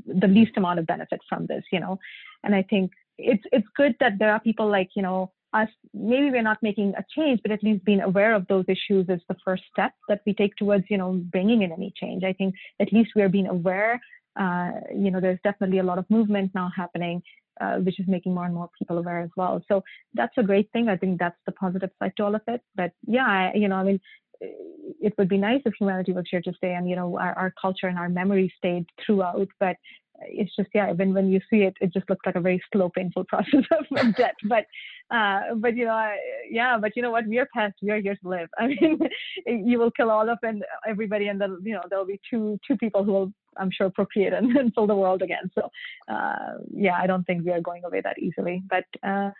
the 0.06 0.28
least 0.28 0.58
amount 0.58 0.80
of 0.80 0.86
benefit 0.86 1.22
from 1.30 1.46
this, 1.46 1.64
you 1.72 1.80
know. 1.80 1.98
And 2.44 2.54
I 2.54 2.64
think 2.64 2.92
it's 3.18 3.44
it's 3.54 3.68
good 3.78 3.96
that 4.02 4.20
there 4.20 4.32
are 4.32 4.42
people 4.42 4.70
like, 4.70 4.90
you 4.96 5.02
know, 5.02 5.32
us. 5.54 5.70
Maybe 5.94 6.32
we're 6.32 6.42
not 6.42 6.58
making 6.62 6.94
a 6.98 7.06
change, 7.16 7.40
but 7.42 7.52
at 7.52 7.64
least 7.64 7.86
being 7.86 8.02
aware 8.02 8.34
of 8.34 8.48
those 8.48 8.66
issues 8.68 9.08
is 9.10 9.22
the 9.30 9.36
first 9.44 9.64
step 9.72 9.94
that 10.10 10.22
we 10.26 10.34
take 10.34 10.56
towards, 10.56 10.86
you 10.90 10.98
know, 10.98 11.14
bringing 11.32 11.62
in 11.62 11.72
any 11.72 11.94
change. 11.96 12.24
I 12.24 12.34
think 12.34 12.56
at 12.80 12.92
least 12.92 13.12
we 13.16 13.22
are 13.22 13.30
being 13.30 13.48
aware 13.48 14.02
uh, 14.40 14.72
you 14.94 15.12
know, 15.12 15.22
there's 15.22 15.40
definitely 15.44 15.80
a 15.80 15.84
lot 15.84 15.98
of 15.98 16.06
movement 16.10 16.52
now 16.54 16.70
happening, 16.76 17.22
uh, 17.62 17.78
which 17.78 18.00
is 18.00 18.08
making 18.08 18.34
more 18.34 18.46
and 18.46 18.54
more 18.54 18.70
people 18.78 18.98
aware 18.98 19.22
as 19.22 19.30
well. 19.38 19.64
So 19.68 19.84
that's 20.14 20.38
a 20.38 20.44
great 20.44 20.70
thing. 20.74 20.90
I 20.90 20.98
think 20.98 21.20
that's 21.20 21.38
the 21.46 21.54
positive 21.54 21.90
side 22.00 22.14
to 22.18 22.24
all 22.26 22.36
of 22.36 22.42
it. 22.48 22.62
But 22.76 22.92
yeah, 23.08 23.26
I, 23.26 23.52
you 23.56 23.68
know, 23.68 23.76
I 23.76 23.84
mean, 23.84 24.00
it 24.42 25.14
would 25.18 25.30
be 25.30 25.38
nice 25.38 25.62
if 25.66 25.74
humanity 25.80 26.12
was 26.12 26.26
here 26.30 26.42
to 26.42 26.54
stay 26.54 26.74
and 26.74 26.90
you 26.90 26.96
know 26.96 27.18
our, 27.18 27.34
our 27.34 27.54
culture 27.60 27.88
and 27.88 27.98
our 27.98 28.10
memory 28.10 28.54
stayed 28.58 28.86
throughout 29.04 29.48
but 29.62 29.78
it's 30.22 30.56
just 30.56 30.70
yeah 30.74 30.92
when 30.92 31.14
when 31.14 31.30
you 31.30 31.40
see 31.50 31.64
it 31.64 31.76
it 31.82 31.94
just 31.94 32.10
looks 32.10 32.26
like 32.26 32.36
a 32.36 32.42
very 32.42 32.62
slow 32.72 32.90
painful 32.90 33.24
process 33.28 33.64
of 33.72 34.16
death. 34.16 34.36
But 34.46 34.66
uh 35.12 35.56
but 35.56 35.76
you 35.76 35.86
know 35.86 36.14
yeah 36.50 36.78
but 36.80 36.96
you 36.96 37.02
know 37.02 37.12
what? 37.12 37.28
We 37.28 37.40
are 37.40 37.48
past 37.54 37.76
we 37.82 37.92
are 37.92 38.00
here 38.00 38.16
to 38.16 38.30
live. 38.30 38.50
I 38.60 38.68
mean 38.68 39.00
you 39.46 39.80
will 39.80 39.92
kill 39.92 40.10
all 40.10 40.30
of 40.30 40.40
and 40.44 40.64
everybody 40.88 41.28
and 41.28 41.40
then 41.40 41.58
you 41.64 41.74
know 41.74 41.84
there'll 41.90 42.06
be 42.06 42.20
two 42.30 42.60
two 42.68 42.78
people 42.78 43.04
who 43.04 43.12
will 43.12 43.34
i'm 43.58 43.72
sure 43.72 43.90
procreate 43.90 44.34
and, 44.34 44.56
and 44.58 44.74
fill 44.74 44.88
the 44.88 44.96
world 44.96 45.22
again. 45.22 45.50
So 45.54 45.70
uh 46.08 46.58
yeah 46.72 46.98
i 47.02 47.08
don't 47.08 47.24
think 47.26 47.46
we 47.46 47.52
are 47.52 47.62
going 47.62 47.84
away 47.84 48.02
that 48.02 48.20
easily. 48.20 48.64
But 48.70 48.86
uh 49.04 49.32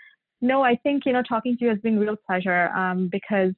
no 0.42 0.64
i 0.64 0.76
think 0.76 1.06
you 1.06 1.14
know 1.14 1.24
talking 1.24 1.58
to 1.58 1.64
you 1.64 1.70
has 1.70 1.80
been 1.80 2.00
real 2.00 2.18
pleasure 2.28 2.70
um 2.76 3.08
because 3.12 3.54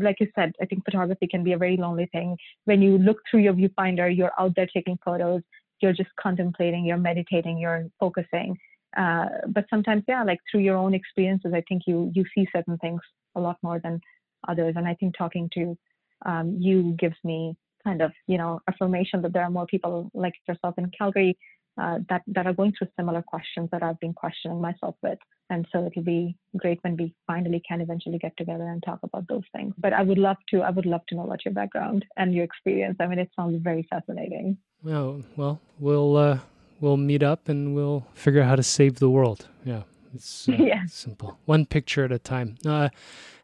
like 0.00 0.16
you 0.20 0.28
said, 0.34 0.52
I 0.60 0.66
think 0.66 0.84
photography 0.84 1.26
can 1.26 1.42
be 1.42 1.52
a 1.52 1.58
very 1.58 1.76
lonely 1.76 2.08
thing. 2.12 2.36
When 2.64 2.82
you 2.82 2.98
look 2.98 3.18
through 3.28 3.40
your 3.40 3.54
viewfinder, 3.54 4.14
you're 4.14 4.32
out 4.38 4.52
there 4.56 4.66
taking 4.66 4.98
photos, 5.04 5.42
you're 5.80 5.92
just 5.92 6.10
contemplating, 6.18 6.84
you're 6.84 6.96
meditating, 6.96 7.58
you're 7.58 7.86
focusing. 7.98 8.56
Uh, 8.96 9.26
but 9.48 9.64
sometimes, 9.70 10.02
yeah, 10.08 10.24
like 10.24 10.38
through 10.50 10.60
your 10.60 10.76
own 10.76 10.94
experiences, 10.94 11.52
I 11.54 11.62
think 11.68 11.82
you 11.86 12.10
you 12.14 12.24
see 12.34 12.46
certain 12.54 12.76
things 12.78 13.00
a 13.36 13.40
lot 13.40 13.56
more 13.62 13.78
than 13.78 14.00
others. 14.48 14.74
And 14.76 14.86
I 14.86 14.94
think 14.94 15.16
talking 15.16 15.48
to 15.54 15.78
um, 16.26 16.56
you 16.58 16.94
gives 16.98 17.16
me 17.24 17.56
kind 17.84 18.02
of 18.02 18.12
you 18.26 18.36
know 18.36 18.60
affirmation 18.68 19.22
that 19.22 19.32
there 19.32 19.42
are 19.42 19.50
more 19.50 19.66
people 19.66 20.10
like 20.12 20.34
yourself 20.48 20.74
in 20.76 20.90
Calgary 20.96 21.38
uh, 21.80 21.98
that 22.08 22.22
that 22.26 22.46
are 22.46 22.52
going 22.52 22.72
through 22.76 22.88
similar 22.98 23.22
questions 23.22 23.68
that 23.72 23.82
I've 23.82 24.00
been 24.00 24.14
questioning 24.14 24.60
myself 24.60 24.96
with. 25.02 25.18
And 25.50 25.66
so 25.72 25.84
it'll 25.86 26.02
be 26.02 26.36
great 26.56 26.78
when 26.82 26.96
we 26.96 27.12
finally 27.26 27.60
can 27.68 27.80
eventually 27.80 28.18
get 28.18 28.36
together 28.36 28.68
and 28.68 28.82
talk 28.82 29.00
about 29.02 29.26
those 29.28 29.42
things. 29.54 29.74
But 29.78 29.92
I 29.92 30.02
would 30.02 30.18
love 30.18 30.36
to. 30.50 30.62
I 30.62 30.70
would 30.70 30.86
love 30.86 31.02
to 31.08 31.16
know 31.16 31.24
about 31.24 31.44
your 31.44 31.52
background 31.52 32.04
and 32.16 32.32
your 32.32 32.44
experience. 32.44 32.96
I 33.00 33.06
mean, 33.06 33.18
it 33.18 33.30
sounds 33.36 33.60
very 33.62 33.86
fascinating. 33.90 34.56
Well, 34.82 35.22
well, 35.36 35.60
we'll 35.78 36.16
uh, 36.16 36.38
we'll 36.80 36.96
meet 36.96 37.22
up 37.22 37.48
and 37.48 37.74
we'll 37.74 38.06
figure 38.14 38.42
out 38.42 38.48
how 38.48 38.56
to 38.56 38.62
save 38.62 39.00
the 39.00 39.10
world. 39.10 39.48
Yeah, 39.64 39.82
it's 40.14 40.48
uh, 40.48 40.52
yeah. 40.58 40.84
simple, 40.86 41.38
one 41.44 41.66
picture 41.66 42.04
at 42.04 42.12
a 42.12 42.18
time. 42.18 42.56
Uh, 42.64 42.88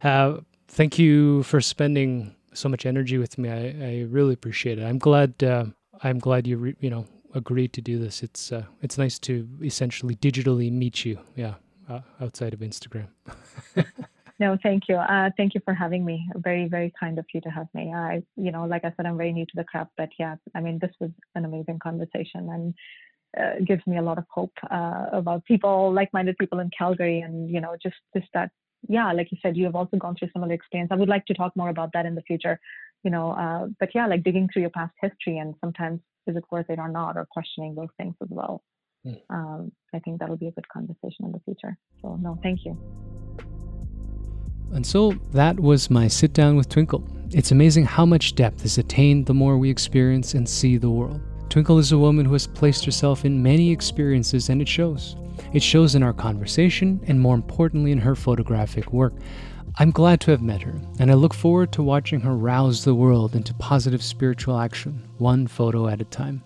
uh, 0.03 0.39
thank 0.69 0.99
you 0.99 1.43
for 1.43 1.61
spending 1.61 2.35
so 2.55 2.69
much 2.69 2.87
energy 2.87 3.19
with 3.19 3.37
me. 3.37 3.51
I, 3.51 3.87
I 3.87 4.07
really 4.09 4.35
appreciate 4.35 4.79
it. 4.79 4.85
I'm 4.85 4.99
glad. 4.99 5.43
Uh, 5.43 5.67
I'm 6.03 6.19
glad 6.19 6.47
you 6.47 6.57
re- 6.57 6.77
you 6.81 6.91
know 6.91 7.07
agreed 7.35 7.73
to 7.75 7.81
do 7.81 7.99
this. 7.99 8.23
It's 8.23 8.53
uh, 8.53 8.65
it's 8.83 8.97
nice 8.97 9.19
to 9.21 9.49
essentially 9.63 10.17
digitally 10.17 10.73
meet 10.73 11.05
you. 11.05 11.19
Yeah, 11.35 11.55
uh, 11.89 12.01
outside 12.21 12.55
of 12.55 12.61
Instagram. 12.61 13.09
no, 14.39 14.57
thank 14.63 14.85
you. 14.89 14.97
Uh, 14.97 15.31
thank 15.37 15.55
you 15.55 15.61
for 15.65 15.75
having 15.75 16.05
me. 16.05 16.29
Very, 16.37 16.69
very 16.69 16.93
kind 16.99 17.19
of 17.19 17.27
you 17.33 17.41
to 17.43 17.51
have 17.51 17.69
me. 17.75 17.93
I, 17.95 18.23
you 18.37 18.53
know, 18.53 18.65
like 18.65 18.85
I 18.85 18.93
said, 18.97 19.07
I'm 19.07 19.17
very 19.17 19.33
new 19.33 19.47
to 19.47 19.53
the 19.55 19.65
craft, 19.65 19.93
but 19.97 20.11
yeah, 20.19 20.37
I 20.55 20.61
mean, 20.61 20.79
this 20.81 20.93
was 21.01 21.11
an 21.35 21.45
amazing 21.45 21.79
conversation 21.79 22.49
and 22.51 22.75
uh, 23.39 23.61
gives 23.67 23.87
me 23.87 23.99
a 23.99 24.03
lot 24.03 24.19
of 24.19 24.25
hope 24.31 24.53
uh, 24.71 25.07
about 25.13 25.45
people, 25.45 25.93
like-minded 25.93 26.39
people 26.39 26.59
in 26.61 26.71
Calgary, 26.77 27.21
and 27.21 27.51
you 27.51 27.61
know, 27.61 27.77
just 27.83 27.97
just 28.17 28.29
that. 28.35 28.51
Yeah, 28.89 29.13
like 29.13 29.33
you 29.33 29.39
said, 29.43 29.57
you 29.57 29.65
have 29.65 29.75
also 29.75 29.97
gone 29.97 30.15
through 30.17 30.29
similar 30.33 30.53
experience. 30.53 30.91
I 30.93 30.97
would 30.97 31.09
like 31.09 31.27
to 31.27 31.35
talk 31.35 31.57
more 31.57 31.71
about 31.71 31.93
that 31.93 32.07
in 32.07 32.15
the 32.15 32.23
future. 32.23 32.61
You 33.03 33.11
know, 33.11 33.33
uh, 33.33 33.67
but 33.81 33.91
yeah, 33.95 34.07
like 34.07 34.23
digging 34.23 34.49
through 34.53 34.63
your 34.63 34.71
past 34.71 34.95
history 35.01 35.39
and 35.39 35.55
sometimes 35.61 36.01
is 36.27 36.37
it 36.37 36.45
worth 36.51 36.71
it 36.71 36.79
or 36.79 36.89
not, 36.89 37.17
or 37.17 37.27
questioning 37.31 37.75
those 37.75 37.89
things 37.97 38.15
as 38.23 38.29
well. 38.31 38.63
Mm. 39.07 39.21
Um, 39.31 39.73
I 39.95 39.99
think 40.01 40.21
that'll 40.21 40.37
be 40.37 40.49
a 40.49 40.53
good 40.53 40.69
conversation 40.69 41.25
in 41.25 41.33
the 41.33 41.41
future. 41.45 41.77
So 42.03 42.17
no, 42.17 42.39
thank 42.43 42.65
you. 42.65 42.77
And 44.73 44.85
so 44.85 45.13
that 45.33 45.59
was 45.61 45.91
my 45.91 46.09
sit 46.09 46.33
down 46.33 46.57
with 46.57 46.69
Twinkle. 46.69 47.05
It's 47.31 47.53
amazing 47.53 47.85
how 47.85 48.05
much 48.05 48.35
depth 48.35 48.65
is 48.65 48.79
attained 48.79 49.27
the 49.27 49.35
more 49.35 49.59
we 49.59 49.71
experience 49.71 50.35
and 50.35 50.49
see 50.49 50.77
the 50.77 50.91
world. 50.91 51.21
Twinkle 51.49 51.79
is 51.79 51.93
a 51.93 51.99
woman 51.99 52.27
who 52.27 52.33
has 52.33 52.47
placed 52.47 52.85
herself 52.85 53.25
in 53.25 53.43
many 53.43 53.71
experiences 53.71 54.49
and 54.49 54.61
it 54.61 54.69
shows. 54.69 55.17
It 55.53 55.63
shows 55.63 55.95
in 55.95 56.03
our 56.03 56.13
conversation 56.13 57.01
and 57.07 57.21
more 57.21 57.35
importantly 57.35 57.93
in 57.93 57.99
her 57.99 58.17
photographic 58.17 58.93
work. 58.93 59.15
I'm 59.79 59.91
glad 59.91 60.21
to 60.23 60.31
have 60.31 60.41
met 60.41 60.63
her, 60.63 60.81
and 60.99 61.11
I 61.11 61.15
look 61.15 61.35
forward 61.35 61.71
to 61.73 61.83
watching 61.83 62.21
her 62.21 62.35
rouse 62.35 62.85
the 62.85 62.95
world 62.95 63.37
into 63.37 63.53
positive 63.55 64.03
spiritual 64.03 64.59
action, 64.59 65.07
one 65.19 65.47
photo 65.47 65.87
at 65.87 66.01
a 66.01 66.05
time. 66.05 66.43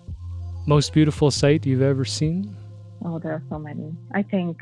Most 0.67 0.93
beautiful 0.93 1.31
sight 1.31 1.65
you've 1.65 1.81
ever 1.81 2.05
seen? 2.05 2.55
Oh, 3.03 3.17
there 3.17 3.33
are 3.33 3.43
so 3.49 3.57
many. 3.57 3.95
I 4.13 4.21
think 4.21 4.57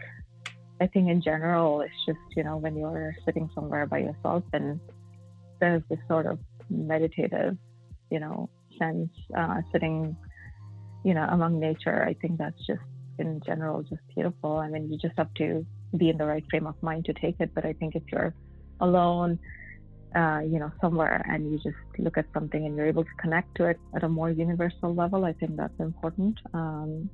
I 0.82 0.88
think 0.88 1.10
in 1.10 1.22
general, 1.22 1.82
it's 1.82 2.06
just, 2.06 2.20
you 2.38 2.44
know, 2.44 2.56
when 2.56 2.78
you're 2.78 3.14
sitting 3.26 3.50
somewhere 3.54 3.86
by 3.86 4.00
yourself 4.00 4.44
and 4.54 4.80
there's 5.60 5.84
this 5.90 6.00
sort 6.08 6.26
of 6.26 6.40
meditative, 6.70 7.58
you 8.10 8.20
know, 8.22 8.50
sense, 8.78 9.10
uh, 9.38 9.62
sitting, 9.74 10.16
you 11.04 11.14
know, 11.14 11.28
among 11.30 11.60
nature. 11.60 12.06
I 12.06 12.14
think 12.14 12.38
that's 12.38 12.66
just 12.66 12.80
in 13.18 13.42
general 13.46 13.84
just 13.84 14.02
beautiful. 14.16 14.58
I 14.58 14.70
mean, 14.70 14.90
you 14.90 14.98
just 14.98 15.18
have 15.18 15.34
to 15.34 15.66
be 15.98 16.10
in 16.10 16.18
the 16.18 16.26
right 16.26 16.46
frame 16.50 16.66
of 16.66 16.82
mind 16.82 17.06
to 17.06 17.14
take 17.14 17.36
it. 17.42 17.54
But 17.54 17.66
I 17.66 17.74
think 17.74 17.96
if 17.96 18.04
you're 18.10 18.34
alone, 18.80 19.38
uh, 20.16 20.42
you 20.44 20.60
know, 20.60 20.72
somewhere 20.82 21.24
and 21.30 21.52
you 21.52 21.58
just 21.60 21.78
look 21.98 22.18
at 22.18 22.26
something 22.34 22.66
and 22.66 22.76
you're 22.76 22.88
able 22.88 23.04
to 23.04 23.16
connect 23.20 23.56
to 23.56 23.66
it 23.66 23.80
at 23.96 24.04
a 24.04 24.10
more 24.10 24.30
universal 24.30 24.94
level, 24.94 25.26
I 25.26 25.34
think 25.34 25.56
that's 25.56 25.80
important. 25.80 26.40
Um, 26.54 27.10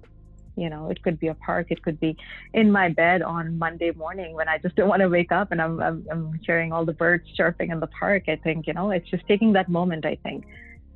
you 0.56 0.70
know 0.70 0.90
it 0.90 1.02
could 1.04 1.20
be 1.20 1.28
a 1.28 1.34
park 1.36 1.68
it 1.70 1.82
could 1.84 2.00
be 2.00 2.16
in 2.54 2.72
my 2.72 2.90
bed 2.90 3.22
on 3.22 3.58
monday 3.58 3.92
morning 3.92 4.34
when 4.34 4.48
i 4.48 4.58
just 4.58 4.76
don't 4.76 4.88
want 4.88 5.02
to 5.02 5.10
wake 5.10 5.32
up 5.32 5.52
and 5.52 5.62
I'm, 5.62 5.80
I'm, 5.82 6.06
I'm 6.10 6.40
hearing 6.46 6.72
all 6.72 6.86
the 6.86 6.94
birds 6.94 7.26
chirping 7.36 7.72
in 7.72 7.80
the 7.80 7.88
park 7.88 8.24
i 8.28 8.36
think 8.36 8.68
you 8.68 8.74
know 8.74 8.92
it's 8.92 9.10
just 9.10 9.28
taking 9.28 9.54
that 9.54 9.70
moment 9.70 10.06
i 10.06 10.16
think 10.24 10.46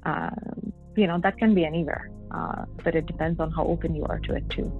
uh, 0.06 0.30
you 0.96 1.08
know 1.08 1.20
that 1.20 1.38
can 1.38 1.54
be 1.54 1.66
anywhere 1.66 2.10
uh, 2.32 2.66
but 2.84 2.96
it 2.96 3.06
depends 3.06 3.40
on 3.40 3.52
how 3.52 3.66
open 3.66 3.96
you 3.96 4.06
are 4.06 4.20
to 4.20 4.36
it 4.36 4.50
too 4.50 4.72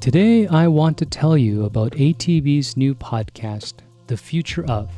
today 0.00 0.46
i 0.48 0.66
want 0.66 0.98
to 0.98 1.06
tell 1.06 1.36
you 1.36 1.64
about 1.64 1.94
atb's 1.94 2.76
new 2.76 2.94
podcast 2.94 3.85
the 4.06 4.16
future 4.16 4.64
of 4.66 4.90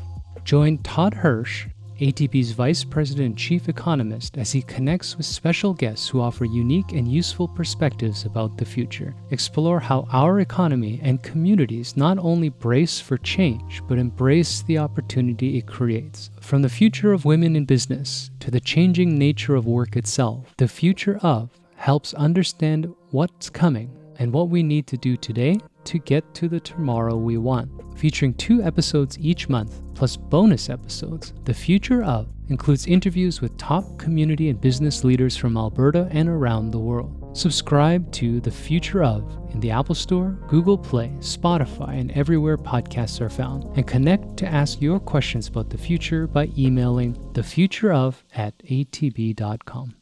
join 0.45 0.79
todd 0.79 1.15
hirsch 1.15 1.67
ATB's 2.01 2.53
Vice 2.53 2.85
President 2.85 3.27
and 3.27 3.37
Chief 3.37 3.69
Economist, 3.69 4.39
as 4.39 4.53
he 4.53 4.63
connects 4.63 5.17
with 5.17 5.27
special 5.27 5.75
guests 5.75 6.09
who 6.09 6.21
offer 6.21 6.45
unique 6.45 6.93
and 6.93 7.11
useful 7.11 7.49
perspectives 7.49 8.25
about 8.25 8.57
the 8.57 8.65
future. 8.65 9.15
Explore 9.33 9.81
how 9.81 10.07
our 10.13 10.39
economy 10.39 11.01
and 11.03 11.23
communities 11.25 11.97
not 11.97 12.17
only 12.19 12.51
brace 12.51 13.01
for 13.01 13.19
change, 13.19 13.83
but 13.89 13.99
embrace 13.99 14.63
the 14.63 14.79
opportunity 14.79 15.59
it 15.59 15.67
creates. 15.67 16.31
From 16.41 16.63
the 16.63 16.69
future 16.69 17.13
of 17.13 17.25
women 17.25 17.57
in 17.57 17.65
business 17.65 18.31
to 18.41 18.51
the 18.53 18.61
changing 18.61 19.19
nature 19.19 19.57
of 19.57 19.67
work 19.67 19.97
itself, 19.97 20.55
the 20.57 20.69
future 20.69 21.19
of 21.23 21.51
helps 21.75 22.15
understand 22.15 22.95
what's 23.11 23.51
coming 23.51 23.98
and 24.19 24.33
what 24.33 24.49
we 24.49 24.63
need 24.63 24.87
to 24.87 24.97
do 24.97 25.17
today 25.17 25.59
to 25.85 25.99
get 25.99 26.35
to 26.35 26.49
the 26.49 26.61
tomorrow 26.61 27.17
we 27.17 27.39
want. 27.39 27.71
Featuring 27.99 28.35
two 28.35 28.63
episodes 28.63 29.19
each 29.19 29.49
month, 29.49 29.81
plus 29.95 30.17
bonus 30.17 30.69
episodes, 30.69 31.33
The 31.45 31.55
Future 31.55 32.05
of 32.05 32.29
includes 32.49 32.87
interviews 32.87 33.41
with 33.41 33.57
top 33.57 33.99
community 33.99 34.49
and 34.49 34.61
business 34.61 35.05
leaders 35.05 35.37
from 35.37 35.57
Alberta 35.57 36.09
and 36.11 36.29
around 36.29 36.71
the 36.71 36.79
world. 36.79 37.37
Subscribe 37.37 38.11
to 38.13 38.41
The 38.41 38.51
Future 38.51 39.03
of 39.03 39.25
in 39.51 39.61
the 39.61 39.71
Apple 39.71 39.95
Store, 39.95 40.39
Google 40.49 40.79
Play, 40.79 41.13
Spotify, 41.19 41.99
and 41.99 42.11
everywhere 42.13 42.57
podcasts 42.57 43.21
are 43.21 43.31
found. 43.31 43.65
And 43.77 43.87
connect 43.87 44.37
to 44.39 44.47
ask 44.47 44.81
your 44.81 45.01
questions 45.01 45.49
about 45.49 45.71
the 45.71 45.79
future 45.79 46.27
by 46.27 46.51
emailing 46.57 47.15
thefutureof 47.33 48.23
at 48.35 48.59
atb.com. 48.59 49.95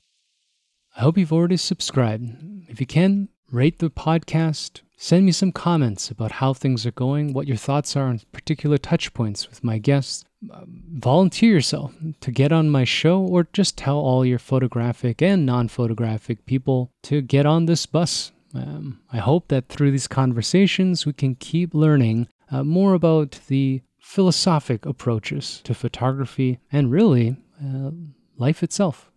I 0.97 1.01
hope 1.01 1.19
you've 1.19 1.33
already 1.33 1.59
subscribed. 1.59 2.25
If 2.69 2.81
you 2.81 2.87
can, 2.87 3.29
rate 3.51 3.79
the 3.79 3.91
podcast, 3.91 4.81
Send 4.99 5.27
me 5.27 5.33
some 5.33 5.53
comments 5.53 6.11
about 6.11 6.33
how 6.33 6.55
things 6.55 6.87
are 6.87 6.93
going, 6.93 7.35
what 7.35 7.47
your 7.47 7.59
thoughts 7.59 7.97
are 7.97 8.07
on 8.07 8.23
particular 8.33 8.79
touch 8.79 9.13
points 9.13 9.49
with 9.49 9.63
my 9.63 9.77
guests. 9.77 10.25
Um, 10.51 10.85
volunteer 10.91 11.53
yourself 11.53 11.95
to 12.21 12.31
get 12.31 12.51
on 12.51 12.71
my 12.71 12.85
show 12.85 13.21
or 13.21 13.47
just 13.53 13.77
tell 13.77 13.99
all 13.99 14.25
your 14.25 14.39
photographic 14.39 15.21
and 15.21 15.45
non 15.45 15.69
photographic 15.69 16.47
people 16.47 16.91
to 17.03 17.21
get 17.21 17.45
on 17.45 17.67
this 17.67 17.85
bus. 17.85 18.33
Um, 18.55 19.01
I 19.13 19.19
hope 19.19 19.49
that 19.49 19.69
through 19.69 19.91
these 19.91 20.09
conversations 20.09 21.05
we 21.05 21.13
can 21.13 21.35
keep 21.35 21.75
learning 21.75 22.29
uh, 22.51 22.65
more 22.65 22.95
about 22.95 23.39
the 23.49 23.83
philosophic 24.01 24.87
approaches 24.87 25.61
to 25.65 25.75
photography 25.75 26.59
and 26.73 26.91
really 26.91 27.37
uh, 27.63 27.91
life 28.39 28.63
itself. 28.63 29.11